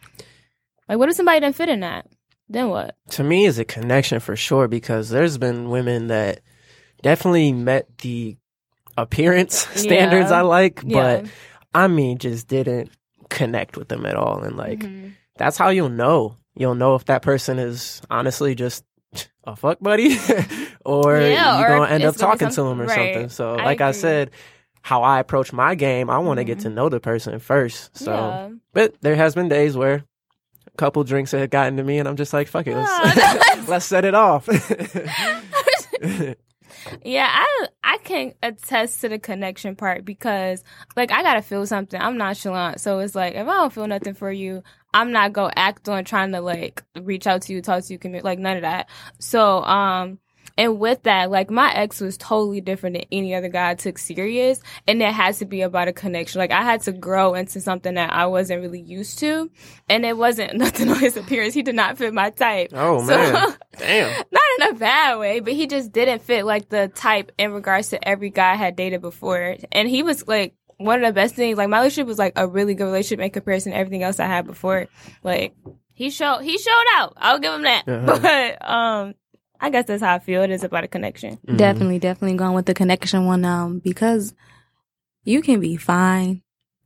[0.88, 2.06] Like, what if somebody didn't fit in that?
[2.48, 2.96] Then what?
[3.10, 6.40] to me is a connection for sure because there's been women that
[7.00, 8.36] definitely met the
[8.98, 11.20] appearance standards I like, Yeah.
[11.22, 11.26] but
[11.74, 12.90] I mean just didn't
[13.30, 14.42] connect with them at all.
[14.42, 15.12] And like Mhm.
[15.38, 16.36] that's how you'll know.
[16.54, 18.84] You'll know if that person is honestly just
[19.44, 20.16] a fuck buddy
[20.84, 22.94] or Yeah, you're gonna if end up it's gonna be talking to them or right.
[23.14, 23.28] something.
[23.28, 24.00] So I like I agree.
[24.00, 24.30] said,
[24.82, 26.62] how I approach my game, I want to get Mhm.
[26.62, 27.96] to know the person first.
[27.96, 28.48] So Yeah.
[28.72, 30.04] but there has been days where
[30.66, 33.64] a couple drinks had gotten to me, and I'm just like, "Fuck it, let's, Ah,
[33.68, 34.48] let's set it off."
[37.04, 40.64] Yeah, I I can attest to the connection part because
[40.96, 42.00] like I gotta feel something.
[42.00, 44.62] I'm nonchalant, so it's like if I don't feel nothing for you,
[44.94, 47.98] I'm not gonna act on trying to like reach out to you, talk to you,
[47.98, 48.88] commit like none of that.
[49.18, 50.18] So um,
[50.58, 53.96] and with that, like my ex was totally different than any other guy I took
[53.96, 56.40] serious, and it has to be about a connection.
[56.40, 59.50] Like I had to grow into something that I wasn't really used to,
[59.88, 61.54] and it wasn't nothing on his appearance.
[61.54, 62.68] He did not fit my type.
[62.74, 64.24] oh So- man, damn.
[64.30, 67.88] not in a bad way, but he just didn't fit like the type in regards
[67.88, 69.56] to every guy I had dated before.
[69.72, 71.56] And he was like one of the best things.
[71.58, 74.26] Like my relationship was like a really good relationship in comparison to everything else I
[74.26, 74.86] had before.
[75.22, 75.54] Like
[75.94, 77.14] he showed he showed out.
[77.16, 77.88] I'll give him that.
[77.88, 78.18] Uh-huh.
[78.22, 79.14] But um
[79.60, 80.42] I guess that's how I feel.
[80.42, 81.38] It is about a connection.
[81.46, 81.56] Mhm.
[81.56, 83.44] Definitely, definitely going with the connection one.
[83.44, 84.34] Um, because
[85.24, 86.42] you can be fine.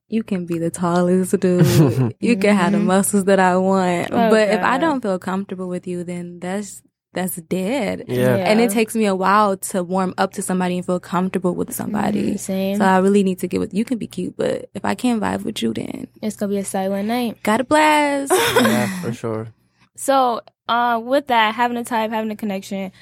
[0.09, 2.15] You can be the tallest dude.
[2.21, 2.85] you can have the Mhm.
[2.85, 4.11] muscles that I want.
[4.13, 6.83] Oh, but if I don't feel comfortable with you, then that's
[7.17, 8.05] that's dead.
[8.07, 8.37] Yeah.
[8.37, 11.75] And it takes me a while to warm up to somebody and feel comfortable with
[11.75, 12.35] somebody.
[12.35, 12.77] Mhm, same.
[12.77, 15.21] So I really need to get with you can be cute, but if I can't
[15.21, 17.43] vibe with you then it's gonna be a silent night.
[17.43, 18.33] gotta blast.
[18.61, 19.49] yeah, for sure.
[19.97, 22.93] So, uh, with that, having a type, having a connection,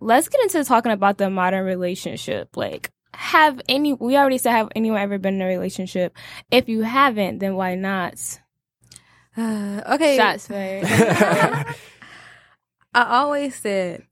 [0.00, 2.56] let's get into talking about the modern relationship.
[2.56, 6.16] Like, have any, we already said, have anyone ever been in a relationship?
[6.50, 8.14] If you haven't, then why not?
[9.36, 10.16] Uh, okay.
[10.16, 10.86] Shots fired.
[12.96, 14.02] I always said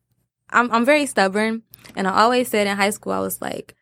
[0.51, 1.63] I'm I'm very stubborn
[1.97, 3.75] and I always said in high school I was like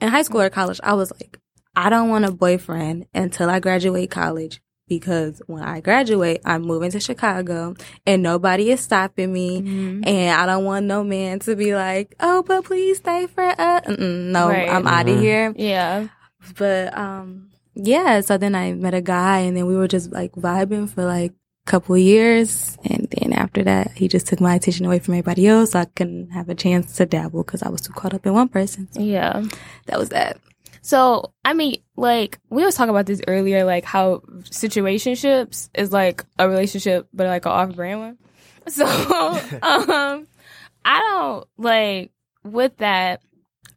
[0.00, 1.38] in high school or college I was like
[1.74, 6.90] I don't want a boyfriend until I graduate college because when I graduate, I'm moving
[6.90, 9.62] to Chicago and nobody is stopping me.
[9.62, 10.06] Mhm.
[10.06, 13.82] And I don't want no man to be like, oh, but please stay for us.
[13.86, 14.68] Mm-mm, no, Right.
[14.68, 15.20] I'm out of Mhm.
[15.20, 15.54] here.
[15.56, 16.08] Yeah.
[16.58, 20.32] But um yeah, so then I met a guy and then we were just like
[20.32, 24.54] vibing for like a couple of years and then after that he just took my
[24.56, 25.70] attention away from everybody else.
[25.72, 28.32] So I couldn't have a chance to dabble because I was too caught up in
[28.34, 28.88] one person.
[28.92, 29.44] So Yeah.
[29.86, 30.38] that was that.
[30.84, 36.24] So, I mean, like, we was talking about this earlier, like how situationships is like
[36.40, 38.18] a relationship, but like an off brand one.
[38.68, 38.84] So,
[39.62, 40.26] um,
[40.84, 42.10] I don't like
[42.44, 43.22] with that,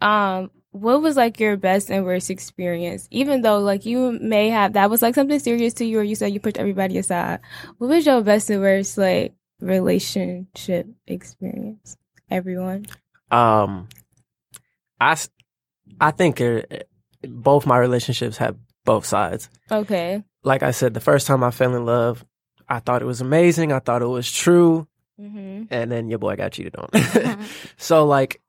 [0.01, 3.07] um, what was like your best and worst experience?
[3.09, 6.15] Even though like you may have that was like something serious to you or you
[6.15, 7.39] said you pushed everybody aside.
[7.77, 11.97] What was your best and worst like relationship experience?
[12.29, 12.85] Everyone.
[13.31, 13.87] Um,
[14.99, 15.17] I
[16.01, 16.63] I think uh,
[17.23, 19.49] both my relationships have both sides.
[19.71, 20.23] Okay.
[20.43, 22.25] Like I said, the first time I fell in love,
[22.67, 23.71] I thought it was amazing.
[23.71, 24.87] I thought it was true.
[25.19, 25.63] Mm-hmm.
[25.69, 26.89] And then your boy got cheated on.
[27.77, 28.41] so like,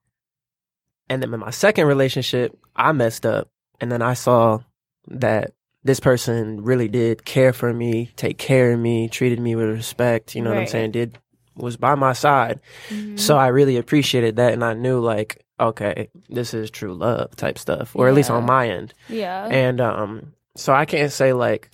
[1.09, 3.49] and then in my second relationship, I messed up.
[3.81, 4.61] And then I saw
[5.09, 5.53] that
[5.85, 10.35] this person really did care for me, take care of me, treated me with respect.
[10.35, 10.93] You know what I'm saying?
[10.93, 11.19] Did,
[11.55, 12.61] was by my side.
[12.89, 13.17] Mm-hmm.
[13.17, 17.59] So I really appreciated that, and I knew like, okay, this is true love type
[17.59, 18.95] stuff, or at least on my end.
[19.09, 19.47] yeah.
[19.47, 21.71] And um, so I can't say like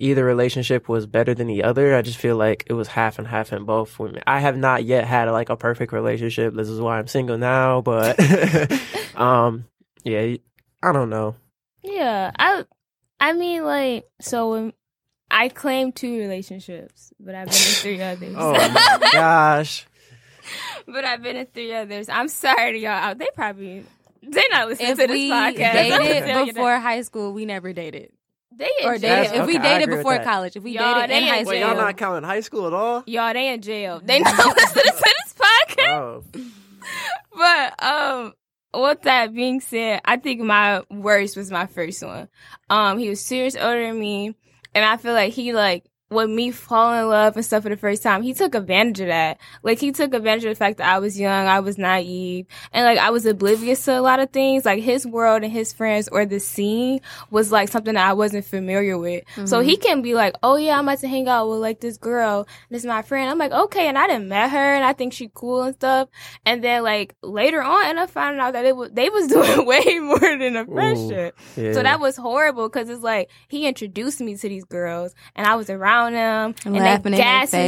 [0.00, 1.94] either relationship was better than the other.
[1.94, 4.20] I just feel like it was half and half in both for me.
[4.26, 6.54] I have not yet had like a perfect relationship.
[6.54, 7.82] This is why I'm single now.
[7.82, 8.18] But
[9.14, 9.66] um,
[10.02, 10.36] yeah,
[10.82, 11.36] I don't know.
[11.82, 12.64] Yeah, I
[13.20, 14.72] I mean like so when
[15.30, 18.34] I claim two relationships, but I've been in three others.
[18.36, 19.86] Oh my gosh.
[20.86, 22.08] but I've been in three others.
[22.08, 23.18] I'm sorry to y'all out.
[23.18, 23.84] They probably
[24.22, 25.74] they not listening if to this we podcast.
[25.74, 28.12] I'm gonna dated before high school, we never dated.
[28.52, 29.40] They Or in dated jail.
[29.42, 30.56] if we Okay, I dated before college.
[30.56, 31.50] If we Y'all, dated they in in high school.
[31.52, 33.02] Wait, y'all not counting high school at all?
[33.06, 34.00] Y'all they in jail.
[34.04, 35.88] They not listening to this podcast.
[35.88, 36.24] Oh,
[37.36, 38.34] But um
[38.74, 42.28] with that being said, I think my worst was my first one.
[42.68, 44.34] Um he was serious older than me
[44.74, 47.76] and I feel like he like with me falling in love and stuff for the
[47.76, 49.38] first time, he took advantage of that.
[49.62, 52.84] Like he took advantage of the fact that I was young, I was naive, and
[52.84, 54.64] like I was oblivious to a lot of things.
[54.64, 58.44] Like his world and his friends or the scene was like something that I wasn't
[58.44, 59.22] familiar with.
[59.36, 59.68] So mm-hmm.
[59.68, 62.48] he can be like, "Oh yeah, I'm about to hang out with like this girl.
[62.70, 65.12] This is my friend." I'm like, "Okay," and I didn't met her, and I think
[65.12, 66.08] she cool and stuff.
[66.44, 69.64] And then like later on, and I found out that it was they was doing
[69.64, 71.38] way more than a friendship.
[71.56, 71.72] yeah.
[71.72, 75.54] So that was horrible because it's like he introduced me to these girls, and I
[75.54, 77.60] was around them, and Laughing they in their gassing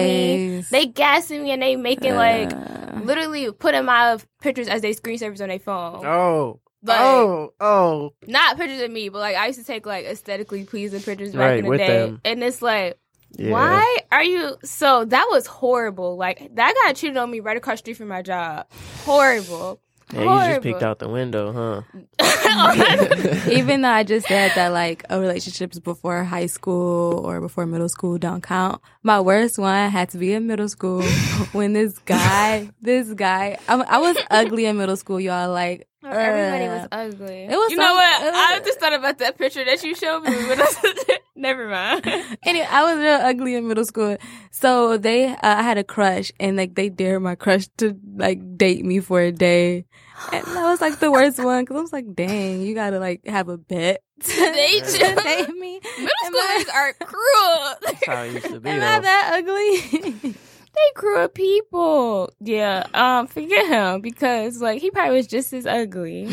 [0.57, 0.61] me.
[0.71, 5.19] They gassing me, and they making like Uh, literally putting my pictures as they screen
[5.19, 6.05] screensavers on their phone.
[6.07, 6.59] oh.
[6.85, 10.65] Like, oh, oh, not pictures of me, but like I used to take like aesthetically
[10.65, 12.21] pleasing pictures back Right, in the with day, them.
[12.25, 12.99] and it's like.
[13.39, 13.53] yeah.
[13.53, 16.17] Why are you so that was horrible.
[16.17, 18.67] Like that guy cheated on me right across the street from my job.
[19.05, 19.81] Horrible.
[20.13, 20.63] Yeah, you just Horrible.
[20.63, 21.85] peeked out the window, Oh,
[22.21, 23.49] huh?
[23.51, 27.89] even though I just said that like a relationships before high school or before middle
[27.89, 31.03] school don't count, my worst one had to be in middle school
[31.53, 35.51] when this guy, this guy, I, I was ugly in middle school, y'all.
[35.51, 37.45] Like Everybody uh, was ugly.
[37.45, 38.23] it was You know what?
[38.25, 40.35] it I just thought about that picture that you showed me.
[40.49, 42.05] But never mind.
[42.43, 44.17] Anyway, I was real ugly in middle school.
[44.51, 48.41] So they, uh, I had a crush and like they dared my crush to like
[48.59, 49.85] date me for a day.
[50.33, 53.27] And that was like the worst one because I was like, dang, you gotta like
[53.27, 55.15] have a bet to date to you.
[55.23, 55.81] date me.
[55.99, 57.75] Middle Am I- schoolers are cruel.
[57.83, 60.33] That's how it used to be, Am I that ugly?
[60.75, 62.33] they cruel people.
[62.41, 62.87] Yeah.
[62.95, 63.27] Um.
[63.27, 66.29] Forget him because like he probably was just as ugly.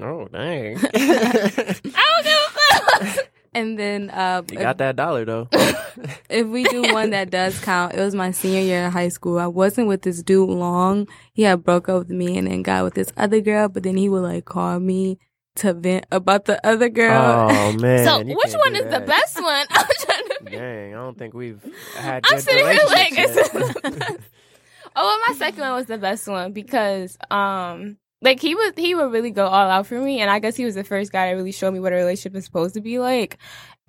[0.00, 0.76] Oh, dang.
[0.78, 3.25] I don't give a fuck.
[3.56, 5.48] And then uh, you got that dollar, though.
[6.28, 9.38] if we do one that does count, it was my senior year in high school.
[9.38, 11.08] I wasn't with this dude long.
[11.32, 13.96] He had broke up with me and then got with this other girl, but then
[13.96, 15.18] he would like call me
[15.56, 17.48] to vent about the other girl.
[17.50, 18.04] Oh, man.
[18.04, 19.66] so you which one do is the best one?
[19.70, 20.38] I'm trying to.
[20.50, 21.62] Dang, I don't think we've
[21.96, 23.82] had I'm sitting here like, relationships it's yet.
[23.82, 24.18] the best.
[24.96, 28.94] oh, well, my second one was the best one because, um, like he would he
[28.94, 31.30] would really go all out for me, and I guess he was the first guy
[31.30, 33.38] to really show me what a relationship is supposed to be like,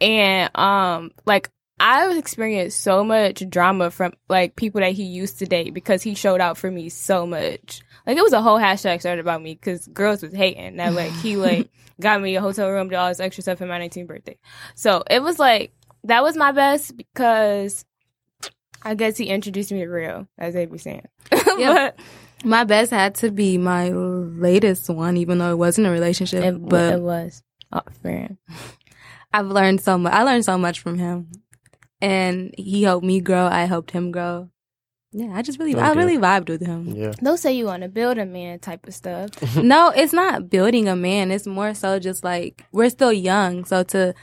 [0.02, 5.40] and um, like I was experienced so much drama from like people that he used
[5.40, 7.82] to date because he showed out for me so much.
[8.06, 11.12] Like it was a whole hashtag started about me because girls was hating that like
[11.14, 14.08] he like got me a hotel room, did all this extra stuff for my 19th
[14.08, 14.38] birthday.
[14.76, 15.72] So it was like
[16.04, 17.86] that was my best because
[18.82, 21.08] I guess he introduced me to real, as they be saying.
[21.58, 22.00] Yep.
[22.44, 26.42] My best had to be my latest one, even though it wasn't a relationship.
[26.42, 28.38] but it, but it was oh, friend.
[29.34, 30.14] I've learned so much.
[30.14, 31.30] I learned so much from him.
[32.02, 33.48] and he helped me grow.
[33.48, 34.50] I helped him grow.
[35.12, 36.00] Yeah, I just really, I Okay.
[36.00, 36.88] really vibed with him.
[36.96, 37.12] Yeah.
[37.24, 39.30] Don't say you want to build a man type of stuff.
[39.56, 41.32] no, it's not building a man.
[41.32, 44.14] It's more so just like we're still young, so to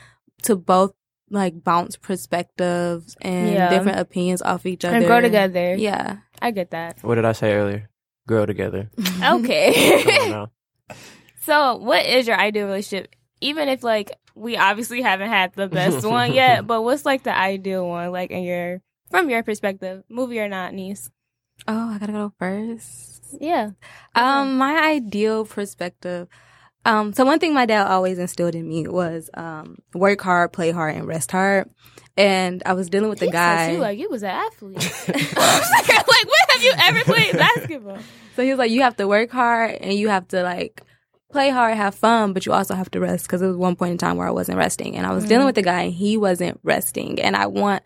[0.42, 0.92] to both
[1.30, 3.70] like bounce perspectives and Yeah.
[3.70, 5.74] different opinions off each other and grow together.
[5.74, 6.98] Yeah, I get that.
[7.02, 7.88] What did I say earlier?
[8.26, 8.90] Grow together.
[9.22, 10.46] Okay.
[11.42, 13.14] so, what is your ideal relationship?
[13.40, 17.36] Even if like we obviously haven't had the best one yet, but what's like the
[17.36, 18.10] ideal one?
[18.12, 21.10] Like in your from your perspective, movie or not, niece?
[21.68, 23.36] Oh, I gotta go first.
[23.40, 23.70] Yeah.
[24.14, 26.28] Um, my ideal perspective.
[26.84, 30.70] Um, so one thing my dad always instilled in me was um, work hard, play
[30.70, 31.70] hard, and rest hard.
[32.16, 33.66] And I was dealing with the He guy.
[33.66, 34.76] says you like you was an athlete.
[35.08, 37.98] Like, when have you ever played basketball?
[38.36, 40.80] So he was like, you have to work hard and you have to like
[41.32, 43.92] play hard, have fun, but you also have to rest because it was one point
[43.92, 46.16] in time where I wasn't resting and I was dealing with the guy and he
[46.16, 47.20] wasn't resting.
[47.20, 47.82] And I want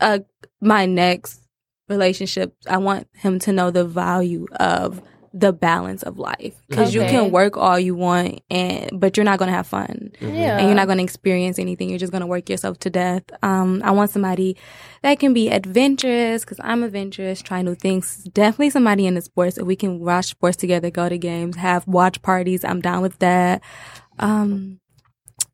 [0.00, 0.20] uh,
[0.60, 1.40] my next
[1.88, 7.02] relationship, I want him to know the value of the balance of life because you
[7.02, 10.58] can work all you want and but you're not going to have fun Yeah.
[10.58, 11.88] and you're not going to experience anything.
[11.88, 13.22] You're just going to work yourself to death.
[13.42, 14.56] Um, I want somebody
[15.02, 18.24] that can be adventurous because I'm adventurous, try new things.
[18.32, 19.56] Definitely somebody in the sports.
[19.56, 23.18] If we can watch sports together, go to games, have watch parties, I'm down with
[23.20, 23.62] that.
[24.18, 24.80] Um,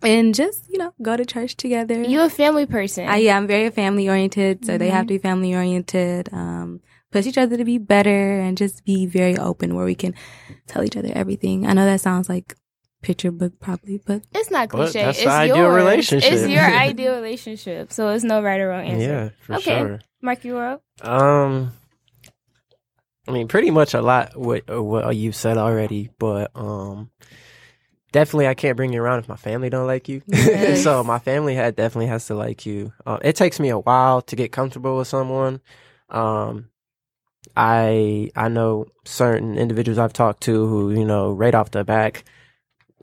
[0.03, 2.03] and just you know, go to church together.
[2.03, 3.09] You a family person.
[3.09, 4.97] I, yeah, I'm very family oriented, so they Mm-hmm.
[4.97, 6.29] have to be family oriented.
[6.33, 6.81] Um,
[7.13, 10.15] push each other to be better and just be very open where we can
[10.67, 11.67] tell each other everything.
[11.67, 12.55] I know that sounds like
[13.03, 15.01] picture book probably, but It's not cliche.
[15.03, 15.75] that's it's the ideal yours.
[15.77, 16.33] relationship.
[16.33, 17.93] It's your ideal relationship.
[17.93, 19.07] So it's no right or wrong answer.
[19.07, 19.79] Yeah, for Okay.
[19.79, 20.01] sure.
[20.23, 20.83] Mark you up.
[21.03, 21.73] Um,
[23.29, 27.11] I mean, pretty much a lot what uh, what you said already, but um,
[28.13, 30.23] definitely I can't bring you around if my family don't like you.
[30.29, 30.83] Yes.
[30.83, 32.93] so my family had definitely has to like you.
[33.05, 35.61] Um, it takes me a while to get comfortable with someone.
[36.09, 36.71] Um,
[37.57, 42.25] I I know certain individuals I've talked to who you know right off the back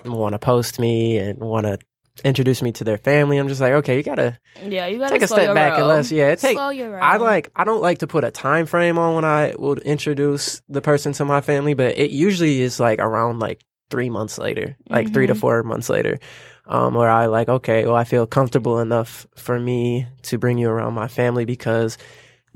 [0.05, 1.77] want to post me and want to
[2.23, 3.37] introduce me to their family.
[3.37, 5.89] I'm just like, okay, you gotta Yeah, you gotta take a step back roll.
[5.89, 7.03] unless yeah, it take slow your roll.
[7.03, 10.61] I like I don't like to put a time frame on when I will introduce
[10.69, 14.75] the person to my family, but it usually is like around like three months later,
[14.89, 15.39] like three to Mhm.
[15.39, 16.19] four months later,
[16.67, 20.69] um, where I like okay, well I feel comfortable enough for me to bring you
[20.69, 21.97] around my family because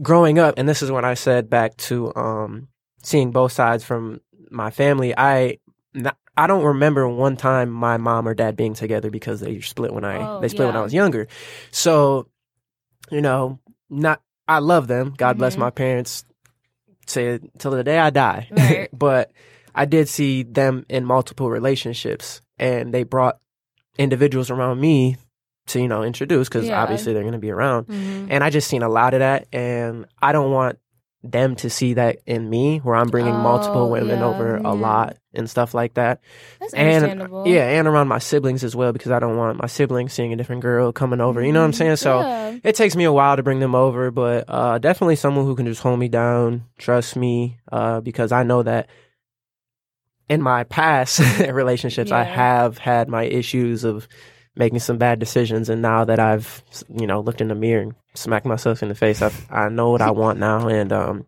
[0.01, 2.67] growing up, and this is when I said back to um,
[3.03, 5.57] seeing both sides from my family, I.
[5.93, 9.91] Not, I don't remember one time my mom or dad being together because they split
[9.91, 10.75] when I Oh, they split when.
[10.75, 11.27] I was younger.
[11.71, 12.27] So,
[13.09, 13.57] you know,
[13.89, 15.15] not I love them.
[15.17, 15.59] God bless Mhm.
[15.59, 16.23] my parents
[17.07, 18.47] to till the day I die.
[18.51, 18.89] Right.
[18.93, 19.31] but
[19.73, 23.39] I did see them in multiple relationships, and they brought
[23.97, 25.17] individuals around me
[25.67, 26.81] to you know introduce because Yeah.
[26.81, 27.87] obviously they're going to be around.
[27.87, 28.27] Mhm.
[28.29, 30.79] And I just seen a lot of that, and I don't want
[31.23, 34.71] them to see that in me, where I'm bringing Oh, multiple women yeah, over yeah.
[34.71, 36.21] a lot and stuff like that.
[36.59, 37.43] That's And understandable.
[37.47, 40.35] yeah, and around my siblings as well, because I don't want my siblings seeing a
[40.37, 41.41] different girl coming over.
[41.43, 41.97] You know what I'm saying?
[41.97, 42.55] So Yeah.
[42.63, 45.65] it takes me a while to bring them over, but uh, definitely someone who can
[45.65, 48.87] just hold me down, trust me, uh, because I know that
[50.29, 51.19] in my past
[51.51, 54.07] relationships, I have had my issues of
[54.57, 57.95] making some bad decisions, and now that I've you know looked in the mirror and
[58.15, 61.25] smacked myself in the face, I I know what I want now, and um.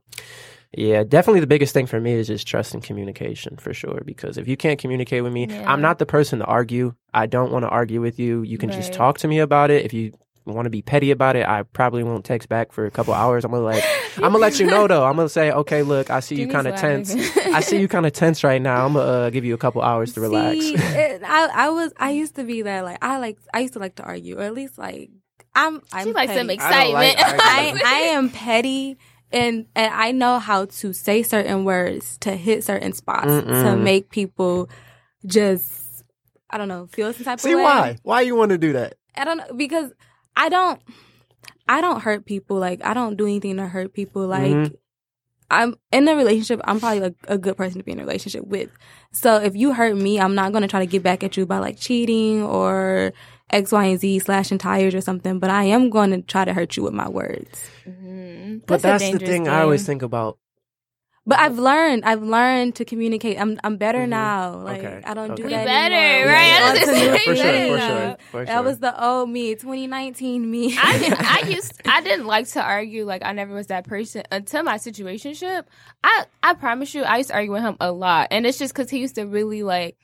[0.71, 4.03] Yeah, definitely the biggest thing for me is just trust and communication for sure.
[4.05, 5.65] Because if you can't communicate with me, Yeah.
[5.67, 6.93] I'm not the person to argue.
[7.11, 8.43] I don't want to argue with you.
[8.43, 9.83] You can just talk to me about it.
[9.83, 10.13] If you
[10.53, 13.45] want to be petty about it, I probably won't text back for a couple hours.
[13.45, 13.83] I'm gonna like,
[14.17, 15.05] I'm gonna let you know though.
[15.05, 17.15] I'm gonna say, okay, look, I see you Give me kind of tense.
[17.37, 18.85] I see you kind of tense right now.
[18.85, 20.59] I'm gonna uh, give you a couple hours to relax.
[20.59, 23.73] See, it, I I was I used to be that like I like I used
[23.73, 25.09] to like to argue or at least like
[25.55, 26.59] I'm I'm She likes some petty.
[26.61, 27.81] I like excitement.
[27.83, 28.97] I I am petty
[29.31, 33.81] and and I know how to say certain words to hit certain spots to Mm-mm.
[33.81, 34.69] make people
[35.25, 36.03] just
[36.49, 37.61] I don't know feel some type see of way.
[37.61, 37.97] See why?
[38.03, 38.95] Why you want to do that?
[39.15, 39.91] I don't know because
[40.39, 40.81] I don't
[41.67, 44.75] I don't hurt people like I don't do anything to hurt people like Mhm.
[45.51, 48.45] I'm in a relationship I'm probably like a good person to be in a relationship
[48.45, 48.69] with.
[49.11, 51.57] So if you hurt me, I'm not gonna try to get back at you by
[51.59, 53.11] like cheating or
[53.51, 56.53] X, Y, and Z slashing tires or something, but I am going to try to
[56.53, 57.67] hurt you with my words.
[57.87, 58.61] Mhm.
[58.67, 60.37] But a that's, the dangerous thing I always think about.
[61.29, 63.39] But I've learned, I've learned to communicate.
[63.39, 64.09] I'm, I'm better Mhm.
[64.09, 64.55] now.
[64.55, 65.01] Like Okay.
[65.05, 65.53] I don't do Okay.
[65.53, 66.33] that You better, anymore.
[66.33, 66.47] right?
[66.47, 67.35] Yeah, I was on to just new saying for sure,
[67.69, 68.17] for that.
[68.31, 70.75] sure, That was the old me, 2019 me.
[70.75, 74.63] I, I used I didn't like to argue like I never was that person until
[74.63, 75.65] my situationship.
[76.03, 78.73] I I promise you I used to argue with him a lot, and it's just
[78.73, 79.97] because he used to really like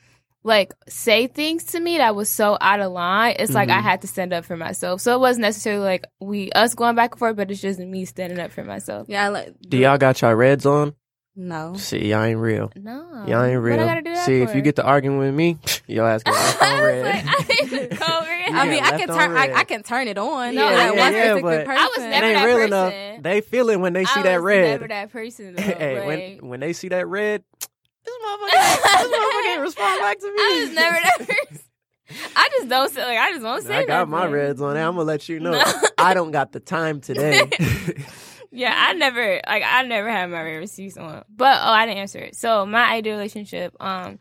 [0.44, 3.82] like say things to me that was so out of line, it's like I Mhm.
[3.82, 5.02] had to stand up for myself.
[5.02, 8.06] So it wasn't necessarily like we us going back and forth, but it's just me
[8.06, 9.08] standing up for myself.
[9.10, 9.54] Yeah, I like.
[9.68, 10.94] Do y'all got y'all reds on?
[11.38, 11.76] No.
[11.76, 12.72] See, y'all ain't real.
[12.78, 13.78] No, Y'all ain't What I real.
[13.86, 15.58] gotta do that See, if you get to arguing with me,
[15.88, 17.04] your ass gonna left I on was red.
[17.06, 18.00] like, I didn't red.
[18.54, 19.36] I mean, I can turn.
[19.38, 19.54] I.
[19.54, 20.56] I can turn it on.
[20.56, 21.82] No, Yeah, yeah, like yeah, one yeah, but- person.
[21.82, 22.68] I was it never ain't that real person.
[22.74, 23.24] enough.
[23.24, 24.26] They feel it when they see that red.
[24.26, 24.72] I that was red.
[24.72, 25.56] Never that person.
[25.56, 25.62] Though.
[25.62, 26.08] hey, like,
[26.42, 30.34] when when they see that red, this motherfucker, this motherfucker ain't respond back to me.
[30.38, 31.60] I was never that person.
[32.36, 33.76] I just don't say like I just won't say.
[33.78, 34.78] I got my reds on.
[34.78, 35.52] I'm gonna let you know.
[35.52, 35.64] No.
[35.98, 37.42] I don't got the time today.
[38.56, 41.24] Yeah, I never like I never had my red receipts on.
[41.30, 42.36] But oh, I didn't answer it.
[42.36, 44.20] So my ideal relationship, um,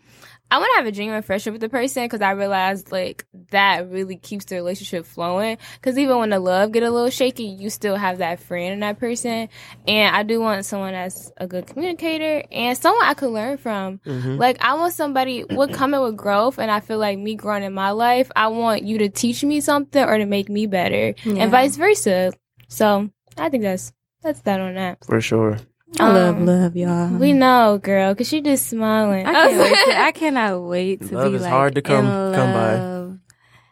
[0.50, 3.90] I want to have a genuine friendship with the person because I realized like that
[3.90, 5.56] really keeps the relationship flowing.
[5.80, 8.80] Because even when the love get a little shaky, you still have that friend in
[8.80, 9.48] that person.
[9.88, 13.98] And I do want someone that's a good communicator and someone I could learn from.
[14.04, 14.38] Mhm.
[14.38, 17.62] Like I want somebody would come in with growth, and I feel like me growing
[17.62, 21.14] in my life, I want you to teach me something or to make me better,
[21.24, 21.42] Yeah.
[21.42, 22.32] and vice versa.
[22.68, 23.92] So I think that's
[24.24, 25.04] that's that on that.
[25.04, 25.58] For sure.
[26.00, 27.08] I love Um, love, y'all.
[27.16, 29.26] We know, girl, because she just smiling.
[29.26, 29.84] I can't wait.
[29.94, 32.74] To, I cannot wait to Love be is like hard to come- in come by.
[32.74, 33.18] love,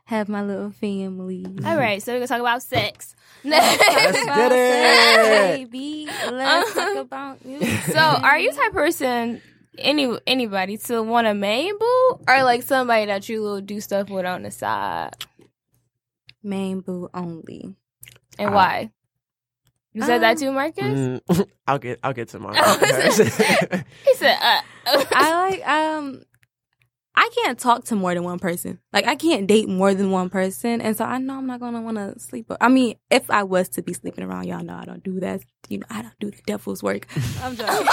[0.05, 1.45] Have my little family.
[1.65, 3.17] All right, so we're gonna talk about sex.
[3.45, 5.57] Let's get it.
[5.73, 6.07] baby.
[6.31, 7.61] Let's talk about you.
[7.91, 9.43] so, are you type of person?
[9.79, 14.11] Any anybody to want a main boo or like somebody that you will do stuff
[14.11, 15.17] with on the side,
[16.43, 17.75] main boo only?
[18.39, 18.91] and Uh, why?
[19.95, 20.85] You said that um, too, Marcus.
[20.85, 22.53] Mm, I'll get I'll get to my
[24.05, 26.23] He said, uh, I like um
[27.15, 28.79] I can't talk to more than one person.
[28.93, 31.83] Like I can't date more than one person, and so I know I'm not gonna
[31.83, 32.51] want to sleep.
[32.61, 35.43] I mean, if I was to be sleeping around, y'all know I don't do that.
[35.69, 37.07] You know, I don't do the devil's work.
[37.43, 37.87] I'm joking.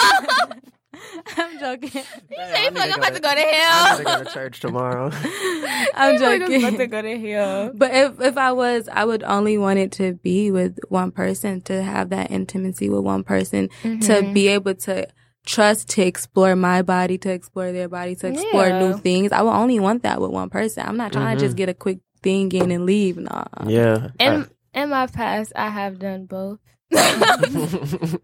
[1.38, 1.90] I'm joking.
[1.90, 3.86] He said, he feel like I'm about to go to hell.
[3.86, 5.12] I need to go to church tomorrow.
[5.94, 6.48] I'm joking.
[6.48, 7.72] feel I'm about to go to hell.
[7.76, 11.62] But if if I was, I would only want it to be with one person
[11.62, 14.00] to have that intimacy with one person Mm-hmm.
[14.02, 15.08] to be able to
[15.46, 18.80] trust to explore my body, to explore their body, to explore Yeah.
[18.80, 19.32] new things.
[19.32, 20.86] I would only want that with one person.
[20.88, 23.18] I'm not trying to just get a quick thing in and leave.
[23.18, 23.46] Nah.
[23.66, 24.10] yeah.
[24.20, 26.60] In in my past, I have done both.
[26.94, 28.18] I-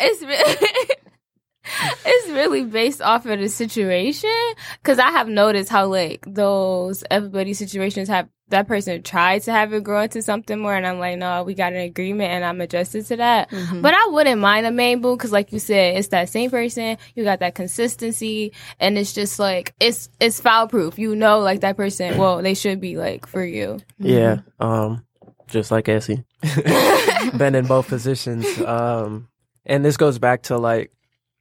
[0.00, 0.94] it's really
[2.06, 4.30] it's really based off of the situation
[4.82, 9.74] because I have noticed how like those everybody situations have that person tried to have
[9.74, 12.62] it grow into something more, and I'm like, no, we got an agreement, and I'm
[12.62, 13.50] adjusted to that.
[13.50, 13.82] Mhm.
[13.82, 16.96] But I wouldn't mind a main boo because, like you said, it's that same person.
[17.14, 20.98] You got that consistency, and it's just like it's it's foul proof.
[20.98, 22.16] You know, like that person.
[22.16, 23.80] Well, they should be like for you.
[23.98, 24.38] yeah.
[24.58, 25.04] Um,
[25.48, 26.24] just like Essie,
[27.36, 28.46] been in both positions.
[28.62, 29.28] Um,
[29.66, 30.90] and this goes back to like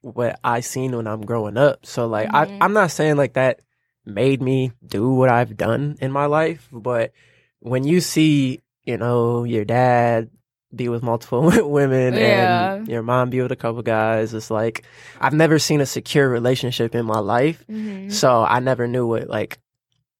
[0.01, 1.85] what I seen when I'm growing up.
[1.85, 2.35] So like, Mhm.
[2.61, 3.59] I I'm not saying like that
[4.05, 7.11] made me do what I've done in my life, but
[7.59, 10.29] when you see, you know, your dad
[10.75, 12.73] be with multiple women Yeah.
[12.75, 14.83] and your mom be with a couple guys, it's like
[15.19, 17.63] I've never seen a secure relationship in my life.
[17.69, 18.09] Mm-hmm.
[18.09, 19.59] So I never knew what like.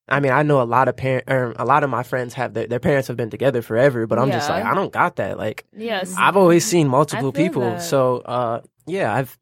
[0.10, 2.54] I mean, I know a lot of parent, or a lot of my friends have
[2.54, 5.38] their, their parents have been together forever, but I'm just like, I don't got that.
[5.38, 7.82] Like, Yes, I've always seen multiple people, that.
[7.82, 9.38] so uh, yeah, I've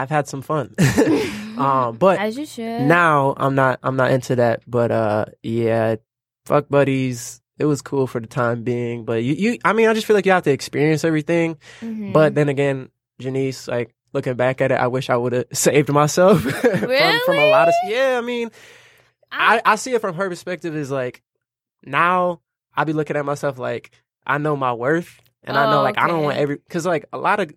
[0.00, 0.74] I've had some fun.
[1.58, 2.82] um, but as you should.
[2.82, 4.62] now I'm not I'm not into that.
[4.66, 5.96] But uh, yeah,
[6.46, 7.40] fuck buddies.
[7.58, 10.16] It was cool for the time being, but you, you I mean, I just feel
[10.16, 11.58] like you have to experience everything.
[11.82, 12.12] Mhm.
[12.14, 12.88] But then again,
[13.20, 16.80] Janise, like looking back at it, I wish I would have saved myself from,
[17.26, 17.74] from a lot of.
[17.86, 18.50] Yeah, I mean,
[19.30, 21.22] I, I see it from her perspective is like
[21.84, 22.40] now
[22.74, 23.90] I be looking at myself like
[24.26, 27.06] I know my worth and I know Oh, like I don't want every because like
[27.12, 27.52] a lot of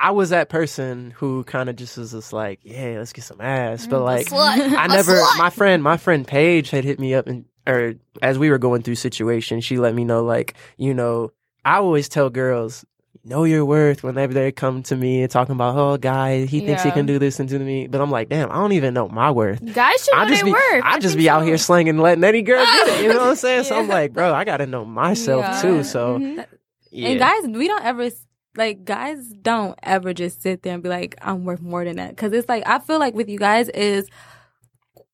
[0.00, 3.40] I was that person who kind of just was just like yeah let's get some
[3.40, 7.44] ass but like I never my friend my friend Paige had hit me up and
[7.66, 11.32] or as we were going through situations she let me know like you know
[11.64, 12.84] I always tell girls
[13.24, 16.82] know your worth whenever they come to me and talking about oh guy he thinks
[16.82, 16.94] he Yeah.
[16.94, 19.08] can do this and do to me but I'm like damn I don't even know
[19.08, 20.82] my worth guys should know I just their be worth.
[20.84, 21.46] I just think be out so.
[21.46, 23.02] here slanging, letting any girl get it.
[23.02, 23.64] You know what I'm saying?
[23.64, 25.60] So I'm like, bro, I gotta know myself Yeah.
[25.60, 25.82] too.
[25.82, 26.46] So Mhm.
[26.90, 28.08] yeah, And guys, we don't ever
[28.56, 32.16] like guys don't ever just sit there and be like, I'm worth more than that.
[32.16, 34.08] Cause it's like I feel like with you guys is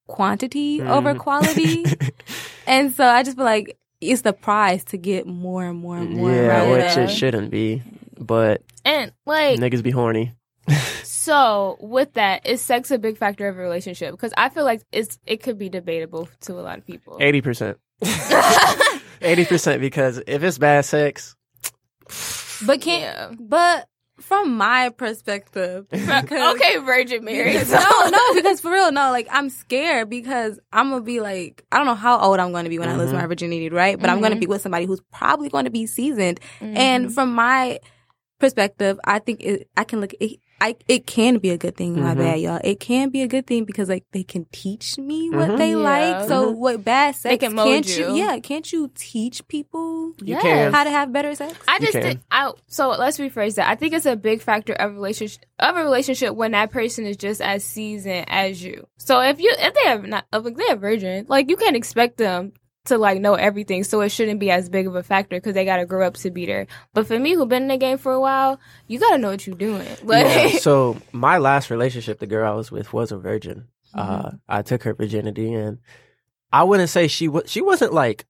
[0.07, 1.19] quantity over Mhm.
[1.19, 1.85] quality.
[2.67, 6.11] and so I just feel like it's the prize to get more and more and
[6.17, 6.31] more.
[6.31, 7.83] yeah, rather which than- it shouldn't be,
[8.19, 10.35] but And like, niggas be horny.
[11.03, 14.11] so with that, is sex a big factor of a relationship?
[14.13, 17.17] Because I feel like it's it could be debatable to a lot of people.
[17.21, 17.79] Eighty percent,
[19.23, 19.81] eighty percent.
[19.81, 21.35] Because if it's bad sex,
[22.67, 23.37] But can't Yeah.
[23.39, 23.89] but
[24.21, 25.89] from my perspective.
[25.91, 27.55] because- okay, Virgin Mary.
[27.55, 31.79] no, no, because for real, no, like I'm scared because I'm gonna be like, I
[31.79, 33.15] don't know how old I'm gonna be when I lose Mhm.
[33.15, 33.99] my virginity, right?
[34.01, 34.41] But I'm gonna Mhm.
[34.41, 36.39] be with somebody who's probably gonna be seasoned.
[36.61, 36.77] Mm-hmm.
[36.77, 37.81] And from my
[38.39, 42.01] perspective, I think it, I can look, it, I, it can be a good thing,
[42.01, 42.19] my Mhm.
[42.19, 42.61] bad, y'all.
[42.65, 45.59] It can be a good thing because like they can teach me what Mhm.
[45.59, 45.77] they Yeah.
[45.77, 46.29] like.
[46.29, 46.57] So Mhm.
[46.57, 48.15] what bad sex can mold can't you.
[48.17, 50.43] Yeah, can't you teach people You Yes.
[50.43, 50.73] can.
[50.73, 51.55] how to have better sex?
[51.69, 52.03] I just can.
[52.03, 53.69] think I so let's rephrase that.
[53.69, 57.17] I think it's a big factor of relationship of a relationship when that person is
[57.17, 58.87] just as seasoned as you.
[58.97, 62.17] So if you if they have not if they're a virgin, like you can't expect
[62.17, 62.53] them
[62.87, 63.85] to like know everything.
[63.85, 66.15] So it shouldn't be as big of a factor because they got to grow up
[66.19, 66.67] to be there.
[66.93, 69.31] But for me, who been in the game for a while, you got to know
[69.31, 69.87] what you're doing.
[70.03, 73.69] Like Yeah, so my last relationship, the girl I was with was a virgin.
[73.95, 74.27] Mm-hmm.
[74.27, 75.79] Uh, I took her virginity, and
[76.53, 77.45] I wouldn't say she was.
[77.51, 78.27] She wasn't like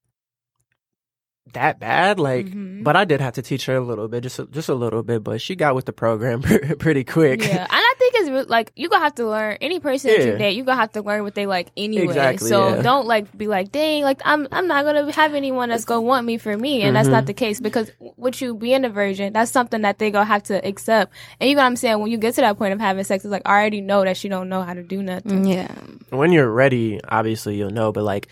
[1.55, 2.47] that bad, like.
[2.47, 2.85] Mhm.
[2.85, 5.03] But I did have to teach her a little bit, just a, just a little
[5.03, 5.25] bit.
[5.25, 6.43] But she got with the program
[6.79, 7.41] pretty quick.
[7.43, 8.04] Yeah, and I think
[8.37, 10.57] it's like you gonna have to learn any person that you date.
[10.57, 12.05] You gonna have to learn what they like anyway.
[12.05, 12.83] Exactly, so yeah.
[12.83, 16.27] don't like be like, dang, like I'm I'm not gonna have anyone that's gonna want
[16.27, 17.13] me for me, and that's Mhm.
[17.13, 20.43] not the case because with you being a virgin, that's something that they gonna have
[20.45, 21.13] to accept.
[21.41, 21.99] And you know what I'm saying?
[22.01, 24.17] When you get to that point of having sex, it's like I already know that
[24.17, 25.45] she don't know how to do nothing.
[25.47, 25.69] Yeah.
[26.11, 27.93] when you're ready, obviously you'll know.
[27.93, 28.29] But like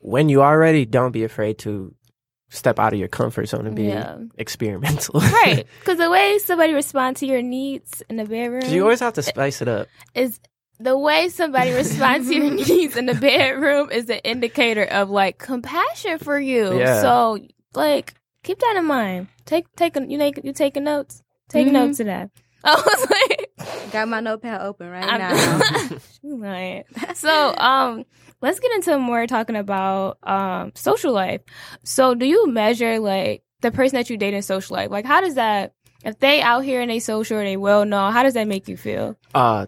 [0.00, 1.94] when you are ready, don't be afraid to
[2.54, 4.16] step out of your comfort zone and be Yeah.
[4.38, 5.20] experimental.
[5.20, 8.62] Right, because the way somebody responds to your needs in the bedroom.
[8.72, 9.88] you always have to spice it up.
[10.14, 10.38] is
[10.78, 15.38] the way somebody responds to your needs in the bedroom is an indicator of like
[15.38, 16.78] compassion for you.
[16.78, 17.00] Yeah.
[17.02, 17.38] So
[17.74, 19.28] like keep that in mind.
[19.46, 21.22] Take take a, you make you taking notes.
[21.48, 21.72] Take Mhm.
[21.72, 22.30] notes of that.
[22.64, 25.98] I was like, Got my notepad open right I'm- now.
[26.20, 26.84] She lying.
[27.14, 28.04] so um,
[28.44, 31.40] let's get into more talking about um social life.
[31.82, 34.90] So do you measure like the person that you date in social life?
[34.90, 35.74] Like how does that
[36.04, 38.68] if they out here and they social or they well known, how does that make
[38.68, 39.16] you feel?
[39.34, 39.66] Uh,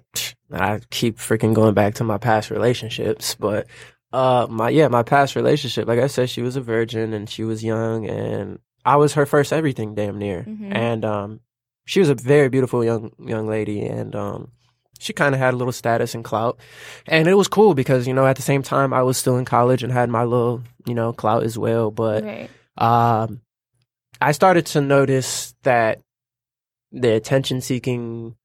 [0.53, 3.67] I keep freaking going back to my past relationships, but
[4.13, 5.89] uh, my yeah, my past relationship.
[5.89, 9.27] Like I said, she was a virgin and she was young, and I was her
[9.27, 10.45] first everything, damn near.
[10.47, 10.75] Mhm.
[10.75, 11.41] And um,
[11.87, 14.53] she was a very beautiful young young lady, and um,
[14.99, 16.59] she kind of had a little status and clout,
[17.07, 19.45] and it was cool because you know at the same time I was still in
[19.45, 22.51] college and had my little you know clout as well, but Right.
[22.79, 23.41] um,
[24.21, 26.01] I started to notice that
[26.93, 28.37] the attention seeking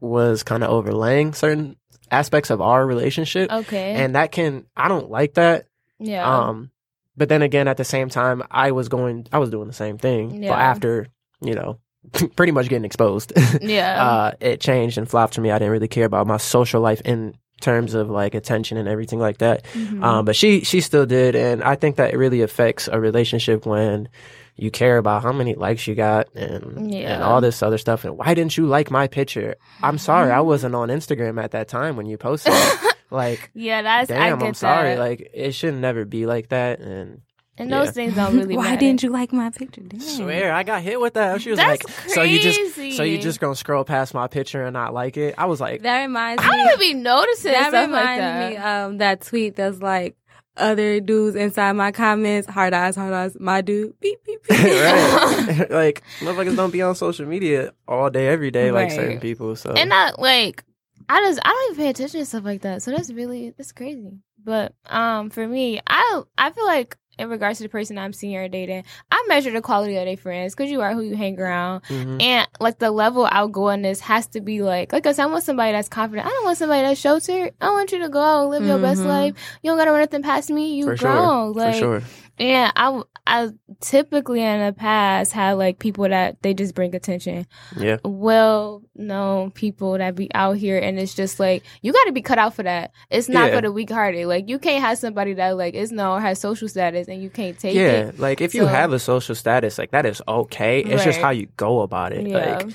[0.00, 1.76] was kind of overlaying certain
[2.10, 3.92] aspects of our relationship, Okay.
[3.94, 5.66] and that can I don't like that.
[5.98, 6.48] yeah.
[6.48, 6.70] Um,
[7.16, 9.98] but then again, at the same time, I was going, I was doing the same
[9.98, 10.50] thing, Yeah.
[10.50, 11.06] but after
[11.40, 11.78] you know,
[12.36, 14.04] pretty much getting exposed, yeah.
[14.04, 15.50] uh, it changed and flopped for me.
[15.50, 19.20] I didn't really care about my social life in terms of like attention and everything
[19.20, 19.64] like that.
[19.72, 20.02] Mhm.
[20.02, 23.64] Um, but she she still did, and I think that it really affects a relationship
[23.66, 24.08] when
[24.56, 27.14] you care about how many likes you got and Yeah.
[27.14, 28.04] and all this other stuff.
[28.04, 29.54] And why didn't you like my picture?
[29.82, 30.38] I'm sorry, Mm-hmm.
[30.38, 32.52] I wasn't on Instagram at that time when you posted.
[32.54, 32.94] it.
[33.10, 34.90] like, yeah, that's I damn, get I'm sorry.
[34.96, 34.98] that.
[34.98, 36.80] Like, it should never be like that.
[36.80, 37.22] And
[37.58, 37.92] and those yeah.
[37.92, 38.64] things don't really work.
[38.64, 38.80] Why matter.
[38.80, 39.82] didn't you like my picture?
[39.82, 40.00] Damn.
[40.00, 41.42] swear, I got hit with that.
[41.42, 44.64] She was That's like, so you just so you just gonna scroll past my picture
[44.64, 45.34] and not like it?
[45.36, 46.64] I was like, That reminds me I me.
[46.70, 48.50] would be noticing that stuff reminds like that.
[48.50, 50.16] me um that tweet that's like
[50.56, 54.58] other dudes inside my comments, hard eyes, hard eyes, my dude, beep beep beep.
[54.60, 55.66] right?
[55.70, 59.56] like, motherfuckers don't be on social media all day, every day, like certain people.
[59.56, 60.64] So and I like
[61.08, 62.82] I just I don't even pay attention to stuff like that.
[62.82, 64.18] So that's really that's crazy.
[64.44, 68.36] But um for me, I I feel like in regards to the person I'm seeing
[68.36, 71.38] or dating, I measure the quality of their friends because you are who you hang
[71.38, 71.82] around.
[71.84, 72.22] Mhm.
[72.22, 75.72] And like the level outgoingness has to be like, like I said, I want somebody
[75.72, 76.26] that's confident.
[76.26, 77.52] I don't want somebody that's sheltered.
[77.60, 79.06] I want you to go out and live your best Mhm.
[79.06, 79.34] life.
[79.62, 80.74] You don't gotta run nothing past me.
[80.74, 81.54] You for grown.
[81.54, 82.02] sure, Like, for sure.
[82.38, 87.46] And I, I typically in the past had like people that they just bring attention.
[87.76, 87.98] Yeah.
[88.04, 92.22] Well known people that be out here, and it's just like you got to be
[92.22, 92.90] cut out for that.
[93.10, 93.56] It's not Yeah.
[93.56, 94.26] for the weak hearted.
[94.26, 97.58] Like you can't have somebody that like is known has social status, and you can't
[97.58, 98.14] take Yeah, it.
[98.16, 98.20] Yeah.
[98.20, 100.80] Like if you have a social status, like that is okay.
[100.80, 102.26] It's just how you go about it.
[102.26, 102.56] Yeah.
[102.64, 102.74] Like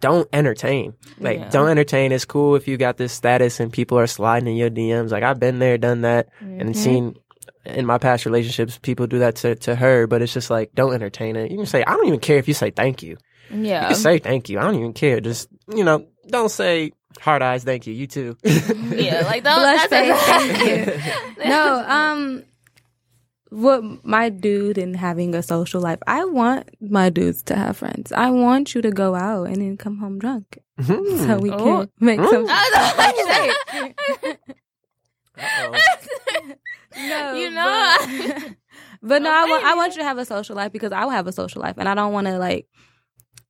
[0.00, 0.94] don't entertain.
[1.18, 1.50] Like Yeah.
[1.50, 2.12] don't entertain.
[2.12, 5.10] It's cool if you got this status and people are sliding in your DMs.
[5.10, 6.76] Like I've been there, done that, and Mhm.
[6.76, 7.14] seen
[7.66, 10.06] in my past relationships people do that to, to her.
[10.06, 11.50] But it's just like don't entertain it.
[11.50, 13.16] You can say I don't even care if you say thank you.
[13.50, 13.56] Yeah.
[13.56, 13.86] You yeah.
[13.88, 14.58] can say thank you.
[14.58, 15.20] I don't even care.
[15.20, 17.64] Just you know, don't say hard eyes.
[17.64, 17.94] Thank you.
[17.94, 18.36] You too.
[18.44, 21.44] yeah, like don't, Blush that's face, thank you.
[21.48, 22.44] no, um,
[23.50, 25.98] what my dude and having a social life.
[26.06, 28.12] I want my dudes to have friends.
[28.12, 31.26] I want you to go out and then come home drunk, Mhm.
[31.26, 31.58] so we Oh.
[31.58, 32.46] can make some.
[36.96, 37.32] I Uh-oh.
[37.32, 38.56] No, you know, but,
[39.02, 41.10] but no, I want I want you to have a social life because I will
[41.12, 42.66] have a social life, and I don't want to like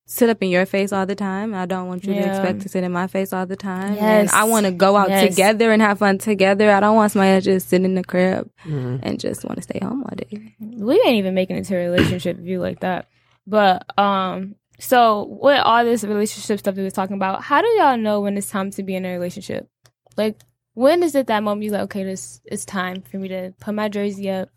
[0.07, 1.55] sit up in your face all the time.
[1.55, 3.95] I don't want you to expect to sit in my face all the time.
[3.95, 4.03] Yes.
[4.03, 5.31] And I want to go out Yes.
[5.31, 6.69] together and have fun together.
[6.73, 8.99] I don't want somebody to just sit in the crib Mhm.
[9.05, 10.53] and just want to stay home all day.
[10.59, 13.07] we ain't even making it to a relationship view like that.
[13.47, 17.97] But um, so with all this relationship stuff that we're talking about, how do y'all
[17.97, 19.69] know when it's time to be in a relationship?
[20.17, 20.41] Like,
[20.75, 23.75] when is it that moment you like, okay, this it's time for me to put
[23.75, 24.49] my jersey up?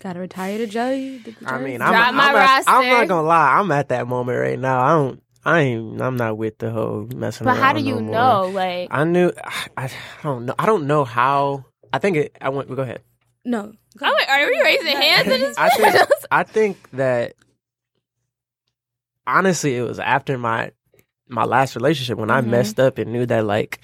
[0.00, 1.18] Got to retire the Joey.
[1.18, 1.82] the I mean, jersey.
[1.82, 3.58] I'm, Drop I'm, my at- I'm not gonna lie.
[3.58, 4.80] I'm at that moment right now.
[4.80, 5.22] I don't.
[5.44, 6.02] I ain't.
[6.02, 7.54] I'm not with the whole messing around.
[7.56, 7.66] But around.
[7.66, 8.12] how do you no more.
[8.12, 8.48] know?
[8.50, 9.32] Like, I knew.
[9.42, 9.90] I, I
[10.22, 10.54] don't know.
[10.58, 11.64] I don't know how.
[11.92, 12.36] I think it.
[12.40, 12.68] I went.
[12.74, 13.00] Go ahead.
[13.44, 13.72] no.
[14.02, 15.56] oh, wait, are we raising hands in this?
[15.58, 16.10] I think.
[16.30, 17.34] I think that.
[19.26, 20.72] Honestly, it was after my
[21.28, 22.46] my last relationship when I Mhm.
[22.48, 23.80] messed up and knew that like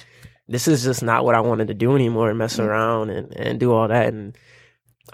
[0.52, 2.28] this is just not what I wanted to do anymore.
[2.28, 2.64] And mess mm.
[2.64, 4.36] around and and do all that and.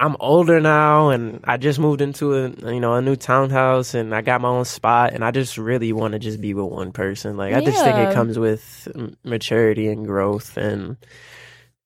[0.00, 4.14] I'm older now, and I just moved into a you know a new townhouse, and
[4.14, 6.92] I got my own spot, and I just really want to just be with one
[6.92, 7.36] person.
[7.36, 8.86] Like I just think it comes with
[9.24, 10.98] maturity and growth, and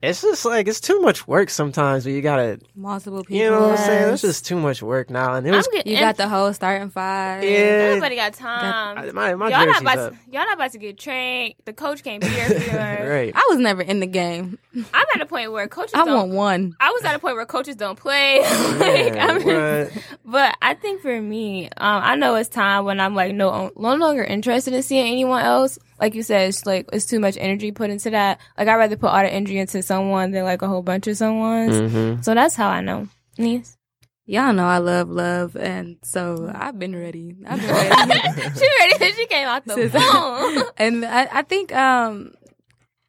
[0.02, 2.04] it's just like it's too much work sometimes.
[2.04, 3.36] But you gotta, Multiple people.
[3.36, 4.02] you know what I'm saying?
[4.02, 4.12] Yes.
[4.14, 6.90] It's just too much work now, and it was getting, You got the whole starting
[6.90, 7.44] five.
[7.44, 7.48] yeah.
[7.50, 8.98] Everybody got time.
[8.98, 10.12] I- my my y'all not about up.
[10.12, 11.54] to, y'all not about to get trained.
[11.64, 12.70] The coach can't be here for
[13.04, 13.08] you.
[13.10, 13.32] right.
[13.34, 14.58] I was never in the game.
[14.74, 16.14] I'm at a point where coaches I don't.
[16.14, 16.76] want one.
[16.80, 18.40] I was at a point where coaches don't play.
[18.78, 20.04] like, Man, I'm- what?
[20.24, 21.70] but I think for me, um,
[22.02, 25.78] I know it's time when I'm like no, no longer interested in seeing anyone else.
[26.00, 28.40] Like you said, it's like it's too much energy put into that.
[28.58, 31.16] Like I'd rather put all the energy into someone than like a whole bunch of
[31.16, 31.92] someone's.
[31.92, 32.24] Mhm.
[32.24, 33.08] So that's how I know.
[33.38, 33.76] Niece.
[34.24, 37.34] Y'all know I love love, and so I've been ready.
[37.46, 38.40] I've been ready.
[38.58, 40.62] she ready since she came out the Sis- phone.
[40.78, 42.32] and I, I think um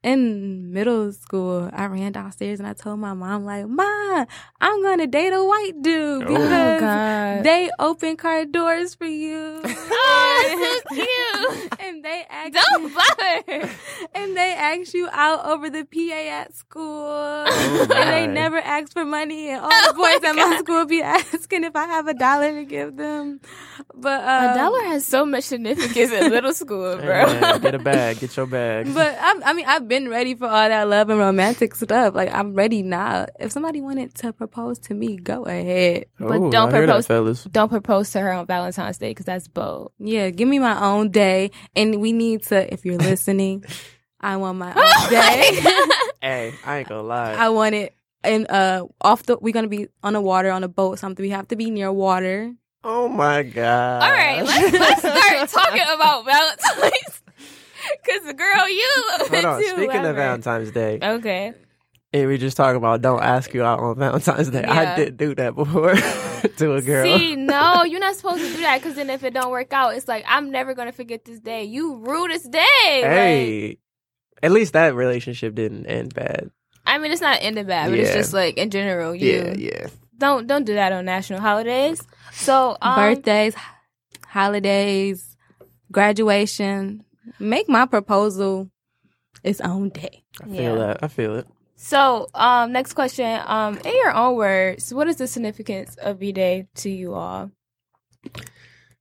[0.03, 4.25] in middle school, I ran downstairs and I told my mom like, "Ma,
[4.59, 6.27] I'm gonna date a white dude Oh.
[6.27, 7.43] because God.
[7.43, 11.73] they open car doors for you." oh, so cute.
[11.79, 13.69] and they ask Don't bother.
[14.13, 16.83] and they ask you out over the PA at school,
[17.47, 20.59] Oh, and they never ask for money, and all the boys my at my God.
[20.59, 23.39] school be asking if I have a dollar to give them.
[23.95, 27.25] But um, a dollar has so much significance in middle school, Hey, bro.
[27.39, 28.19] man, get a bag.
[28.19, 28.93] Get your bag.
[28.93, 32.15] But I, I mean, I've been ready for all that love and romantic stuff.
[32.15, 33.27] Like I'm ready now.
[33.39, 36.05] If somebody wanted to propose to me, go ahead.
[36.19, 37.43] but don't I hear that, propose- fellas.
[37.45, 39.91] Don't propose to her on Valentine's Day because that's bold.
[39.99, 42.73] Yeah, give me my own day, and we need to.
[42.73, 43.63] If you're listening,
[44.19, 45.61] I want my own Oh day.
[46.21, 47.33] Hey, I ain't gonna lie.
[47.33, 47.93] I want it.
[48.23, 50.97] And uh, off the, we're gonna be on the water on a boat.
[50.99, 52.53] Something we have to be near water.
[52.85, 54.03] oh my god.
[54.03, 57.02] All right, let's, let's start talking about Valentine's.
[58.05, 58.89] Because, the girl, you
[59.29, 59.59] Hold on.
[59.59, 60.15] it too, Speaking of.
[60.15, 61.53] Valentine's Day, Okay.
[62.13, 64.61] and we just talking about don't ask you out on Valentine's Day.
[64.61, 64.93] Yeah.
[64.93, 65.93] I did do that before
[66.57, 67.05] to a girl.
[67.17, 69.95] See, no, you're not supposed to do that because then if it don't work out,
[69.95, 71.63] it's like, I'm never going to forget this day.
[71.63, 72.59] You rudest day.
[73.01, 73.77] Like, hey,
[74.41, 76.51] at least that relationship didn't end bad.
[76.85, 78.15] I mean, it's not ending bad, but it's Yeah.
[78.15, 79.87] just like in general, you Yeah, yeah.
[80.17, 82.01] don't don't do that on national holidays.
[82.33, 83.55] So, um, Birthdays,
[84.27, 85.37] holidays,
[85.91, 87.03] graduation.
[87.39, 88.69] Make my proposal
[89.43, 90.23] its own day.
[90.41, 90.75] I feel Yeah.
[90.75, 91.03] that.
[91.03, 91.47] I feel it.
[91.75, 93.41] So, um, next question.
[93.45, 97.51] Um, in your own words, what is the significance of V Day to you all?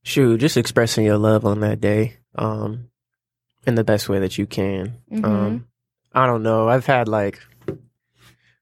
[0.02, 2.88] Shoot, just expressing your love on that day, um,
[3.66, 4.96] in the best way that you can.
[5.12, 5.24] Mhm.
[5.24, 5.66] Um,
[6.12, 6.68] I don't know.
[6.68, 7.38] I've had like,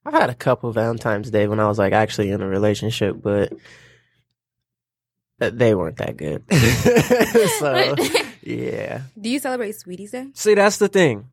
[0.05, 3.53] I've had a couple Valentine's Day when I was like actually in a relationship, but
[5.39, 6.45] they weren't that good.
[7.59, 7.95] so
[8.43, 9.03] yeah.
[9.21, 10.29] Do you celebrate Sweeties Day?
[10.35, 11.31] See, that's the thing.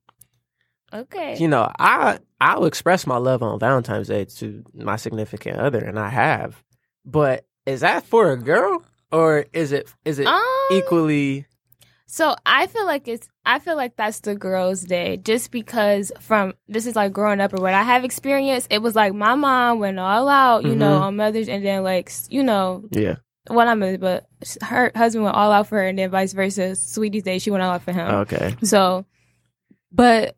[0.94, 1.38] okay.
[1.38, 6.00] You know, I I'll express my love on Valentine's Day to my significant other, and
[6.00, 6.64] I have.
[7.06, 10.42] But is that for a girl or is it is it um,
[10.72, 11.46] equally?
[12.10, 16.54] So I feel like it's I feel like that's the girls' day just because from
[16.68, 18.68] this is like growing up or what I have experienced.
[18.70, 21.02] It was like my mom went all out, you know, Mhm.
[21.02, 23.16] on Mother's, and then like you know, Yeah.
[23.50, 24.28] Well not Mother's, but
[24.62, 26.76] her husband went all out for her, and then vice versa.
[26.76, 28.08] Sweetie's day, she went all out for him.
[28.08, 28.56] Okay.
[28.64, 29.06] So
[29.92, 30.36] But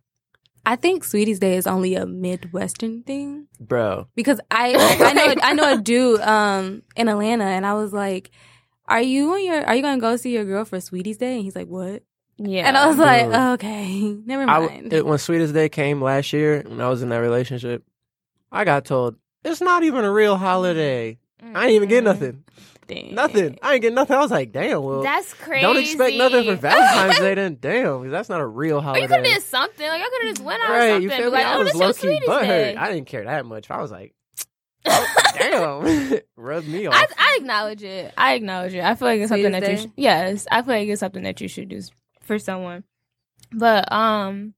[0.65, 4.07] I think Sweeties Day is only a Midwestern thing Bro.
[4.15, 8.29] because I I know I know a dude um in Atlanta and I was like,
[8.87, 11.43] "Are you on your Are you gonna go see your girl for Sweeties Day?" And
[11.43, 12.03] he's like, "What?"
[12.37, 13.35] yeah, And I was like, Dude.
[13.35, 17.09] "Okay, never I, mind." it, when Sweetest Day came last year, when I was in
[17.09, 17.83] that relationship,
[18.51, 21.17] I got told it's not even a real holiday.
[21.41, 22.43] I ain't even get nothing.
[22.89, 23.13] Dang.
[23.15, 23.57] Nothing.
[23.61, 24.15] I ain't get nothing.
[24.17, 24.83] I was like, damn.
[24.83, 25.61] Well, That's crazy.
[25.61, 27.35] don't expect nothing for Valentine's Day.
[27.35, 29.01] Then, damn, 'cause that's not a real Or holiday.
[29.03, 29.87] you could have did something.
[29.87, 30.87] Like I could have just went out or right?
[30.89, 31.03] something.
[31.03, 31.31] You feel me?
[31.31, 32.77] like, I oh, was this your low key butthurt.
[32.77, 33.69] I didn't care that much.
[33.71, 34.13] I was like,
[35.37, 36.95] Damn, rub me off.
[36.95, 38.13] I, I acknowledge it.
[38.17, 38.83] I acknowledge it.
[38.83, 39.77] I feel like it's something that you.
[39.77, 41.81] Sh- yes, I feel like it's something that you should do
[42.21, 42.83] for someone.
[43.51, 44.53] But um,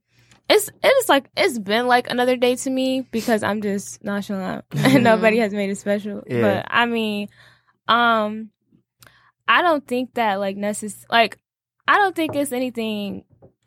[0.50, 5.04] it's it's like it's been like another day to me because I'm just nonchalant and
[5.04, 6.24] nobody has made it special.
[6.28, 6.42] Yeah.
[6.42, 7.30] But I mean,
[7.92, 8.50] um,
[9.48, 11.38] I don't think that like necess- like
[11.88, 13.26] I don't think it's anything.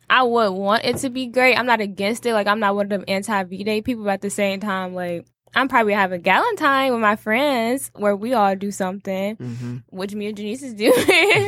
[0.09, 1.55] I would want it to be great.
[1.57, 2.33] I'm not against it.
[2.33, 4.03] Like I'm not one of them anti V Day people.
[4.03, 8.33] But at the same time, like I'm probably having Galentine with my friends where we
[8.33, 10.93] all do something, hmm which me and Janise is doing.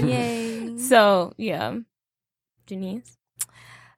[0.10, 0.78] Yay.
[0.90, 1.76] so yeah,
[2.68, 3.16] Janise.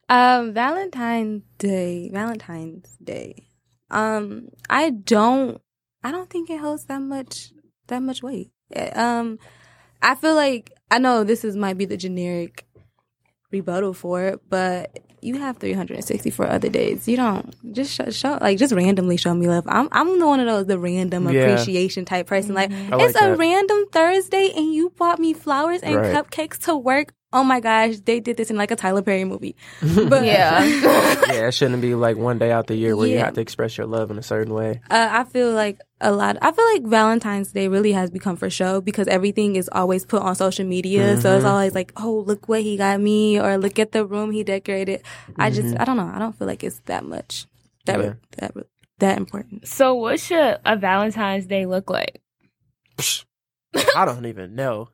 [0.08, 2.10] Um, Valentine's Day.
[2.12, 3.48] Valentine's Day.
[3.92, 5.62] Um, I don't.
[6.04, 7.52] I don't think it holds that much.
[7.88, 8.52] That much weight.
[8.94, 9.40] Um,
[10.02, 12.66] I feel like I know this is might be the generic
[13.52, 17.08] rebuttal for it, but you have 364 other days.
[17.08, 19.66] You don't just show, show like just randomly show me love.
[19.68, 21.42] I'm I'm the one of those the random Yeah.
[21.42, 22.56] appreciation type person.
[22.56, 26.14] Like like it's a random Thursday and you bought me flowers and Right.
[26.16, 27.14] cupcakes to work.
[27.32, 29.56] Oh my gosh, they did this in like a Tyler Perry movie.
[30.10, 30.66] But Yeah.
[31.30, 33.78] yeah, it shouldn't be like one day out the year where you have to express
[33.78, 34.82] your love in a certain way.
[34.90, 36.38] uh, I feel like a lot.
[36.42, 40.24] I feel like Valentine's Day really has become for show because everything is always put
[40.24, 41.18] on social media.
[41.22, 41.50] So it's Mhm.
[41.52, 45.04] always like, oh, look what he got me, or look at the room he decorated.
[45.38, 45.82] I just, Mhm.
[45.82, 46.10] I don't know.
[46.12, 47.46] I don't feel like it's that much,
[47.86, 48.14] that Yeah.
[48.40, 48.52] that
[49.00, 49.68] that important.
[49.68, 52.22] so what should a Valentine's Day look like?
[53.96, 54.90] I don't even know.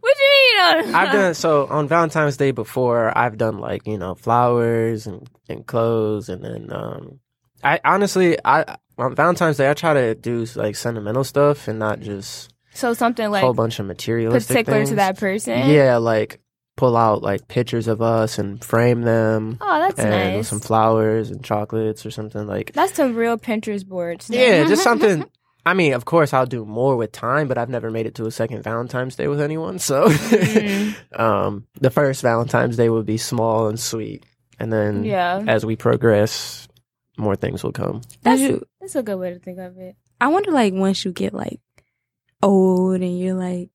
[0.00, 0.94] What you mean?
[0.94, 3.16] I've done so on Valentine's Day before.
[3.16, 7.20] I've done like you know flowers and, and clothes, and then um,
[7.62, 12.00] I honestly I on Valentine's Day I try to do like sentimental stuff and not
[12.00, 14.90] just so something like a whole bunch of materialistic particular things.
[14.90, 15.68] to that person.
[15.70, 16.40] Yeah, like
[16.76, 20.48] pull out like pictures of us and frame them, Oh, that's and nice.
[20.48, 22.72] some flowers and chocolates or something like.
[22.72, 24.30] That's some real Pinterest boards.
[24.30, 25.24] Yeah, just something.
[25.68, 28.26] I mean, of course, I'll do more with time, but I've never made it to
[28.26, 29.78] a second Valentine's Day with anyone.
[29.78, 30.94] So, Mhm.
[31.18, 34.24] um, the first Valentine's Day would be small and sweet,
[34.58, 36.66] and then Yeah, as we progress,
[37.16, 38.00] more things will come.
[38.22, 39.96] That's- you, that's a good way to think of it.
[40.20, 41.60] I wonder, like, once you get like
[42.42, 43.70] old and you're like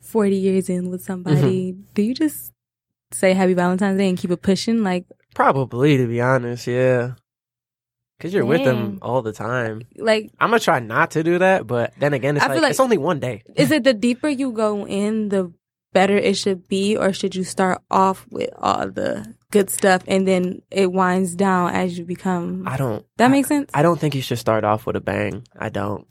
[0.00, 1.82] forty years in with somebody, Mm-hmm.
[1.94, 2.52] do you just
[3.12, 4.82] say Happy Valentine's Day and keep it pushing?
[4.82, 7.14] Like, Probably, to be honest, yeah,
[8.16, 9.82] because you're with them all the time.
[9.96, 12.80] like I'm gonna try not to do that, but then again, it's like, like- it's
[12.80, 13.42] only one day.
[13.56, 15.52] is it the deeper you go in, the
[15.92, 20.26] better it should be, or should you start off with all the good stuff and
[20.28, 22.64] then it winds down as you become?
[22.66, 23.04] I don't.
[23.16, 23.70] that I- makes sense.
[23.72, 25.46] I don't think you should start off with a bang.
[25.58, 26.06] I don't.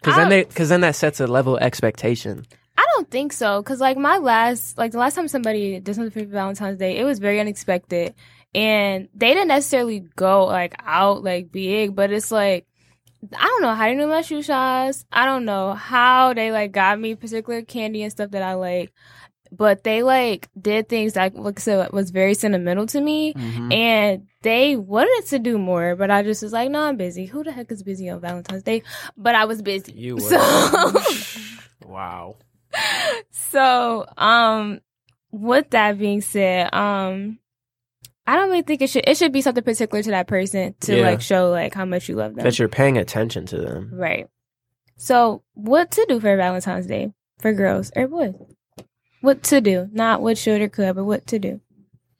[0.00, 2.46] Because I- then they, because then that sets a level of expectation.
[2.78, 6.10] I don't think so, cause like my last, like the last time somebody did something
[6.10, 8.14] for Valentine's Day, it was very unexpected,
[8.54, 12.66] and they didn't necessarily go like out like big, but it's like
[13.36, 15.04] I don't know how they knew my shoe size.
[15.12, 18.92] I don't know how they like got me particular candy and stuff that I like,
[19.52, 23.72] but they like did things that like I said was very sentimental to me, Mhm.
[23.74, 27.26] and they wanted to do more, but I just was like, no, I'm busy.
[27.26, 28.82] Who the heck is busy on Valentine's Day?
[29.18, 29.92] But I was busy.
[29.92, 30.20] You were.
[30.30, 30.92] So,
[31.86, 32.36] wow.
[33.30, 34.80] so, um,
[35.30, 37.38] with that being said, um,
[38.30, 39.08] I don't really think it should.
[39.08, 41.02] It should be something particular to that person to Yeah.
[41.02, 42.44] like show like how much you love them.
[42.44, 43.90] That you're paying attention to them.
[43.92, 44.28] Right.
[44.96, 48.34] So, what to do for Valentine's Day for girls or boys?
[49.20, 51.60] What to do, not what should or could, but what to do.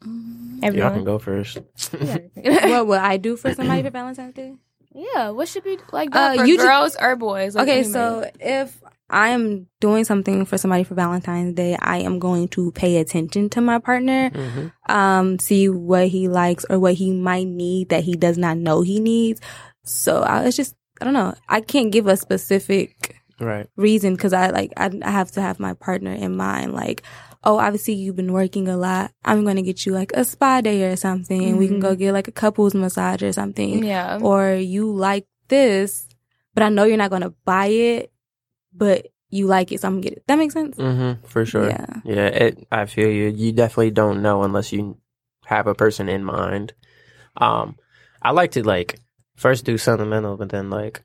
[0.03, 0.57] Mm.
[0.57, 0.93] Y'all Everyone.
[0.95, 1.59] can go first.
[2.35, 4.55] what would I do for somebody for Valentine's Day?
[4.95, 7.55] Yeah, what should be like Uh, for you ju- girls or boys?
[7.55, 7.93] Like okay, anybody.
[7.93, 12.71] so if I am doing something for somebody for Valentine's Day, I am going to
[12.73, 17.47] pay attention to my partner, hmm um, see what he likes or what he might
[17.47, 19.41] need that he does not know he needs.
[19.85, 23.67] So I was just, I don't know, I can't give a specific Right.
[23.77, 26.75] reason because I like I, I have to have my partner in mind.
[26.75, 27.03] Like,
[27.45, 29.13] oh, obviously you've been working a lot.
[29.25, 31.95] I'm going to get you like a spa day or something, and we can go
[31.95, 33.83] get like a couples massage or something.
[33.85, 36.09] yeah, Or you like this,
[36.55, 38.13] but I know you're not going to buy it,
[38.73, 40.25] but you like it, so I'm gonna get it.
[40.27, 40.77] That makes sense.
[40.77, 41.69] hmm For sure.
[41.69, 41.87] Yeah.
[42.05, 42.27] Yeah.
[42.27, 42.67] It.
[42.71, 43.29] I feel you.
[43.29, 44.99] You definitely don't know unless you
[45.47, 46.73] have a person in mind.
[47.37, 47.77] Um,
[48.21, 48.99] I like to like
[49.37, 51.03] first do sentimental, but then like.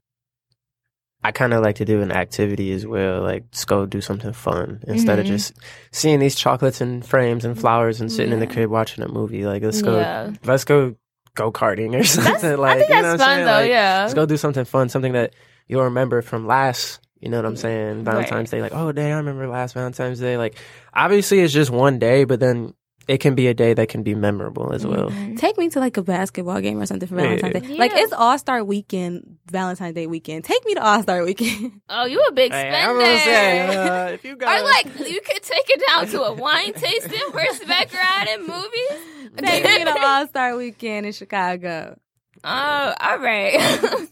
[1.25, 4.31] I kind of like to do an activity as well, like just go do something
[4.33, 5.29] fun instead of Mhm.
[5.29, 5.53] just
[5.91, 9.45] seeing these chocolates and frames and flowers and sitting in the crib watching a movie.
[9.45, 10.31] Like let's go, yeah.
[10.45, 10.95] let's go
[11.35, 12.31] go karting or something.
[12.33, 13.45] That's, like I think you know that's what I'm fun saying?
[13.45, 13.51] though.
[13.51, 14.01] Like, yeah.
[14.03, 15.33] Let's go do something fun, something that
[15.67, 16.99] you'll remember from last.
[17.19, 18.03] You know what I'm saying?
[18.03, 20.37] Valentine's Day, like, oh, day, I remember last Valentine's Day.
[20.37, 20.57] Like,
[20.93, 22.73] obviously, it's just one day, but then
[23.07, 25.09] it can be a day that can be memorable as well.
[25.09, 25.35] Mm-hmm.
[25.35, 27.35] Take me to like a basketball game or something for Yeah.
[27.35, 27.73] Valentine's Day.
[27.73, 27.79] Yeah.
[27.79, 30.43] Like it's All Star Weekend, Valentine's Day weekend.
[30.43, 31.81] Take me to All Star Weekend.
[31.89, 32.89] Oh, you a big Hey, spender.
[32.91, 36.21] I'm gonna say, uh, if you got or like you could take it down to
[36.23, 39.35] a wine tasting horseback ride in movies.
[39.37, 41.97] Take me to All Star Weekend in Chicago.
[42.43, 44.07] Oh, all right.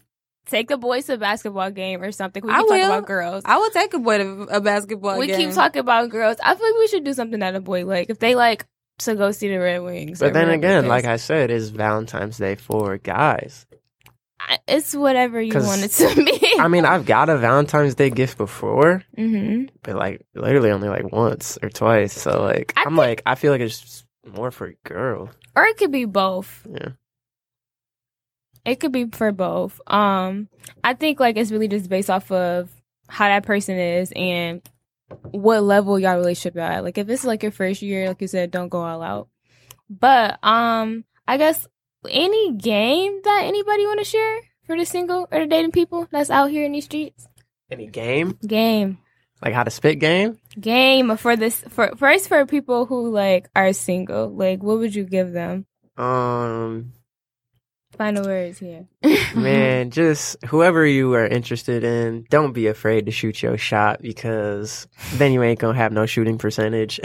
[0.46, 2.44] Take the boys to a basketball game or something.
[2.44, 2.92] We I keep talking will.
[2.98, 3.42] about girls.
[3.46, 5.38] I will take a boy to a basketball we game.
[5.38, 6.36] We keep talking about girls.
[6.42, 8.10] I feel like we should do something that a boy like.
[8.10, 8.66] If they like
[8.98, 10.20] to go see the Red Wings.
[10.20, 13.66] But then again, like I said, it's Valentine's Day for guys.
[14.40, 16.54] I, it's whatever you want it to be.
[16.60, 21.10] I mean, I've got a Valentine's Day gift before, hmm but like literally only like
[21.10, 22.12] once or twice.
[22.12, 25.30] So like, I I'm think- like, I feel like it's more for girls.
[25.56, 26.66] or it could be both.
[26.70, 26.88] Yeah.
[28.64, 29.78] It could be for both.
[29.86, 30.48] Um,
[30.82, 32.70] I think like it's really just based off of
[33.08, 34.62] how that person is and
[35.30, 36.84] what level y'all relationship y'all at.
[36.84, 39.28] Like if it's like your first year, like you said, don't go all out.
[39.90, 41.66] But um, I guess
[42.08, 46.30] any game that anybody want to share for the single or the dating people that's
[46.30, 47.26] out here in these streets.
[47.70, 48.98] Any game, Game,
[49.42, 50.38] like how to spit game.
[50.58, 54.28] game for this for first for people who like are single.
[54.28, 55.66] Like, what would you give them?
[55.96, 56.92] Um,
[57.96, 58.86] Final words here.
[59.36, 64.86] man, just whoever you are interested in, don't be afraid to shoot your shot because
[65.14, 66.98] then you ain't gonna have no shooting percentage.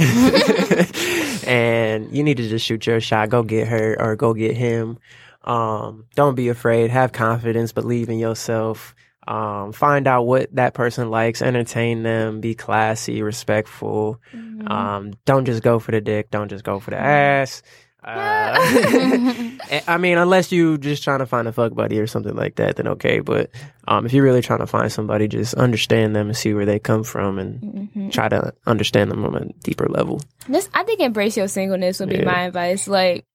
[1.46, 3.30] and you need to just shoot your shot.
[3.30, 4.98] Go get her or go get him.
[5.44, 6.90] Um, don't be afraid.
[6.92, 7.72] Have confidence.
[7.72, 8.96] Believe in yourself.
[9.28, 11.42] Um, find out what that person likes.
[11.42, 12.42] Entertain them.
[12.42, 14.20] Be classy, respectful.
[14.66, 16.32] Um, don't just go for the dick.
[16.32, 17.62] Don't just go for the ass.
[18.04, 19.34] Uh,
[19.88, 22.76] I- mean, unless you just trying to find a fuck buddy or something like that,
[22.78, 23.20] then okay.
[23.20, 23.50] But
[23.88, 26.80] um, if you're really trying to find somebody, just understand them and see where they
[26.80, 27.62] come from, and
[27.96, 28.12] Mhm.
[28.12, 30.22] try to understand them on a deeper level.
[30.48, 32.26] This I think embrace your singleness would be Yeah.
[32.26, 32.88] my advice.
[32.88, 33.26] Like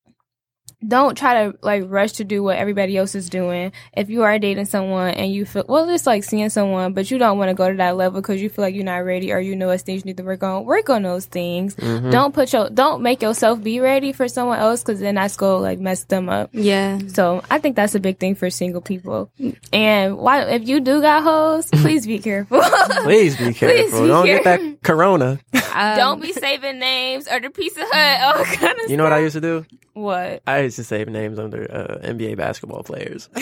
[0.86, 3.72] don't try to like rush to do what everybody else is doing.
[3.96, 7.18] If you are dating someone and you feel well, it's like seeing someone, but you
[7.18, 9.40] don't want to go to that level because you feel like you're not ready or
[9.40, 10.64] you know it's things you need to work on.
[10.64, 11.74] Work on those things.
[11.76, 12.10] Mhm.
[12.10, 15.58] Don't put your don't make yourself be ready for someone else because then that's gonna
[15.58, 16.50] like mess them up.
[16.52, 16.98] yeah.
[17.08, 19.30] So I think that's a big thing for single people.
[19.72, 22.60] And why if you do got hoes, please be careful.
[23.04, 24.02] Please be careful.
[24.02, 25.38] be don't get that corona.
[25.74, 29.12] Um, don't be saving names or the Pizza Hut, all kind of You know what
[29.12, 29.66] I used to do?
[29.92, 30.42] What?
[30.46, 33.28] I used to save names under uh, NBA basketball players.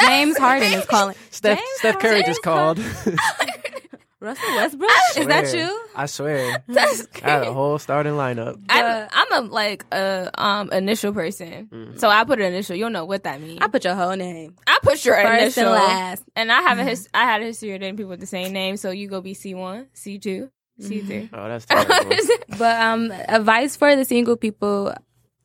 [0.00, 1.16] James Harden is calling.
[1.30, 2.26] Steph, James Steph Curry Harden?
[2.26, 2.78] just called.
[4.20, 4.90] Russell Westbrook?
[5.16, 5.84] Is that you?
[5.94, 6.64] I swear.
[6.66, 8.60] That's I had a whole starting lineup.
[8.68, 12.00] I'm, I'm a like a um initial person, Mm.
[12.00, 12.74] so I put an initial.
[12.74, 13.60] You'll know what that means.
[13.62, 14.56] I put your whole name.
[14.66, 16.22] I put your First initial, and last.
[16.34, 18.52] and I have a his, I had a history of dating people with the same
[18.52, 18.76] name.
[18.76, 21.30] So you go be C one, C two, C three.
[21.32, 22.16] Oh, that's terrible.
[22.58, 24.92] But um, advice for the single people: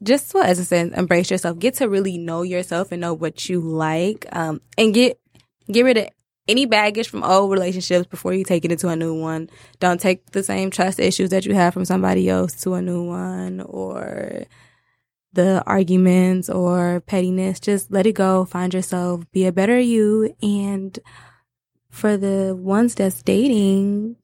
[0.01, 1.59] just what as I said, embrace yourself.
[1.59, 4.25] Get to really know yourself and know what you like.
[4.31, 5.19] Um, and get
[5.71, 6.07] get rid of
[6.47, 9.49] any baggage from old relationships before you take it into a new one.
[9.79, 13.03] Don't take the same trust issues that you have from somebody else to a new
[13.03, 14.45] one, or
[15.33, 17.59] the arguments or pettiness.
[17.59, 18.45] Just let it go.
[18.45, 19.23] Find yourself.
[19.31, 20.35] Be a better you.
[20.41, 20.97] And
[21.89, 24.17] for the ones that's dating,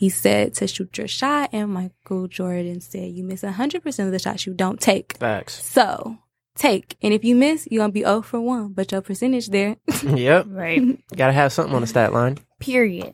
[0.00, 4.18] he said to shoot your shot, and Michael Jordan said you miss 100% of the
[4.18, 5.18] shots you don't take.
[5.18, 5.62] Facts.
[5.62, 6.16] So
[6.56, 6.96] take.
[7.02, 9.76] And if you miss, you're going to be 0 for 1, but your percentage there.
[10.02, 10.46] yep.
[10.48, 10.98] right.
[11.14, 12.38] Gotta have something on the stat line.
[12.60, 13.12] Period.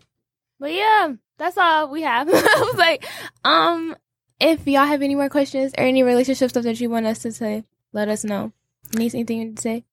[0.61, 2.29] But yeah, that's all we have.
[2.33, 3.05] I was like,
[3.43, 3.97] um,
[4.39, 7.33] if y'all have any more questions or any relationship stuff that you want us to
[7.33, 8.53] say, let us know.
[8.95, 9.85] Need anything you need to say?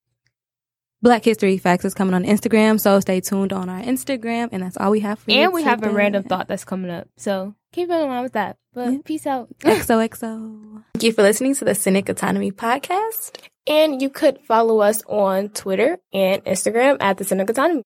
[1.04, 4.78] Black History Facts is coming on Instagram, so stay tuned on our Instagram, and that's
[4.78, 5.38] all we have for you.
[5.42, 7.10] And we have a random thought that's coming up.
[7.18, 8.56] So keep in mind with that.
[8.74, 8.98] But Yeah.
[9.04, 9.50] peace out.
[9.60, 10.84] XOXO.
[10.94, 13.38] Thank you for listening to the Cynic Autonomy Podcast.
[13.66, 17.82] and you could follow us on Twitter and Instagram at the Cynic Autonomy.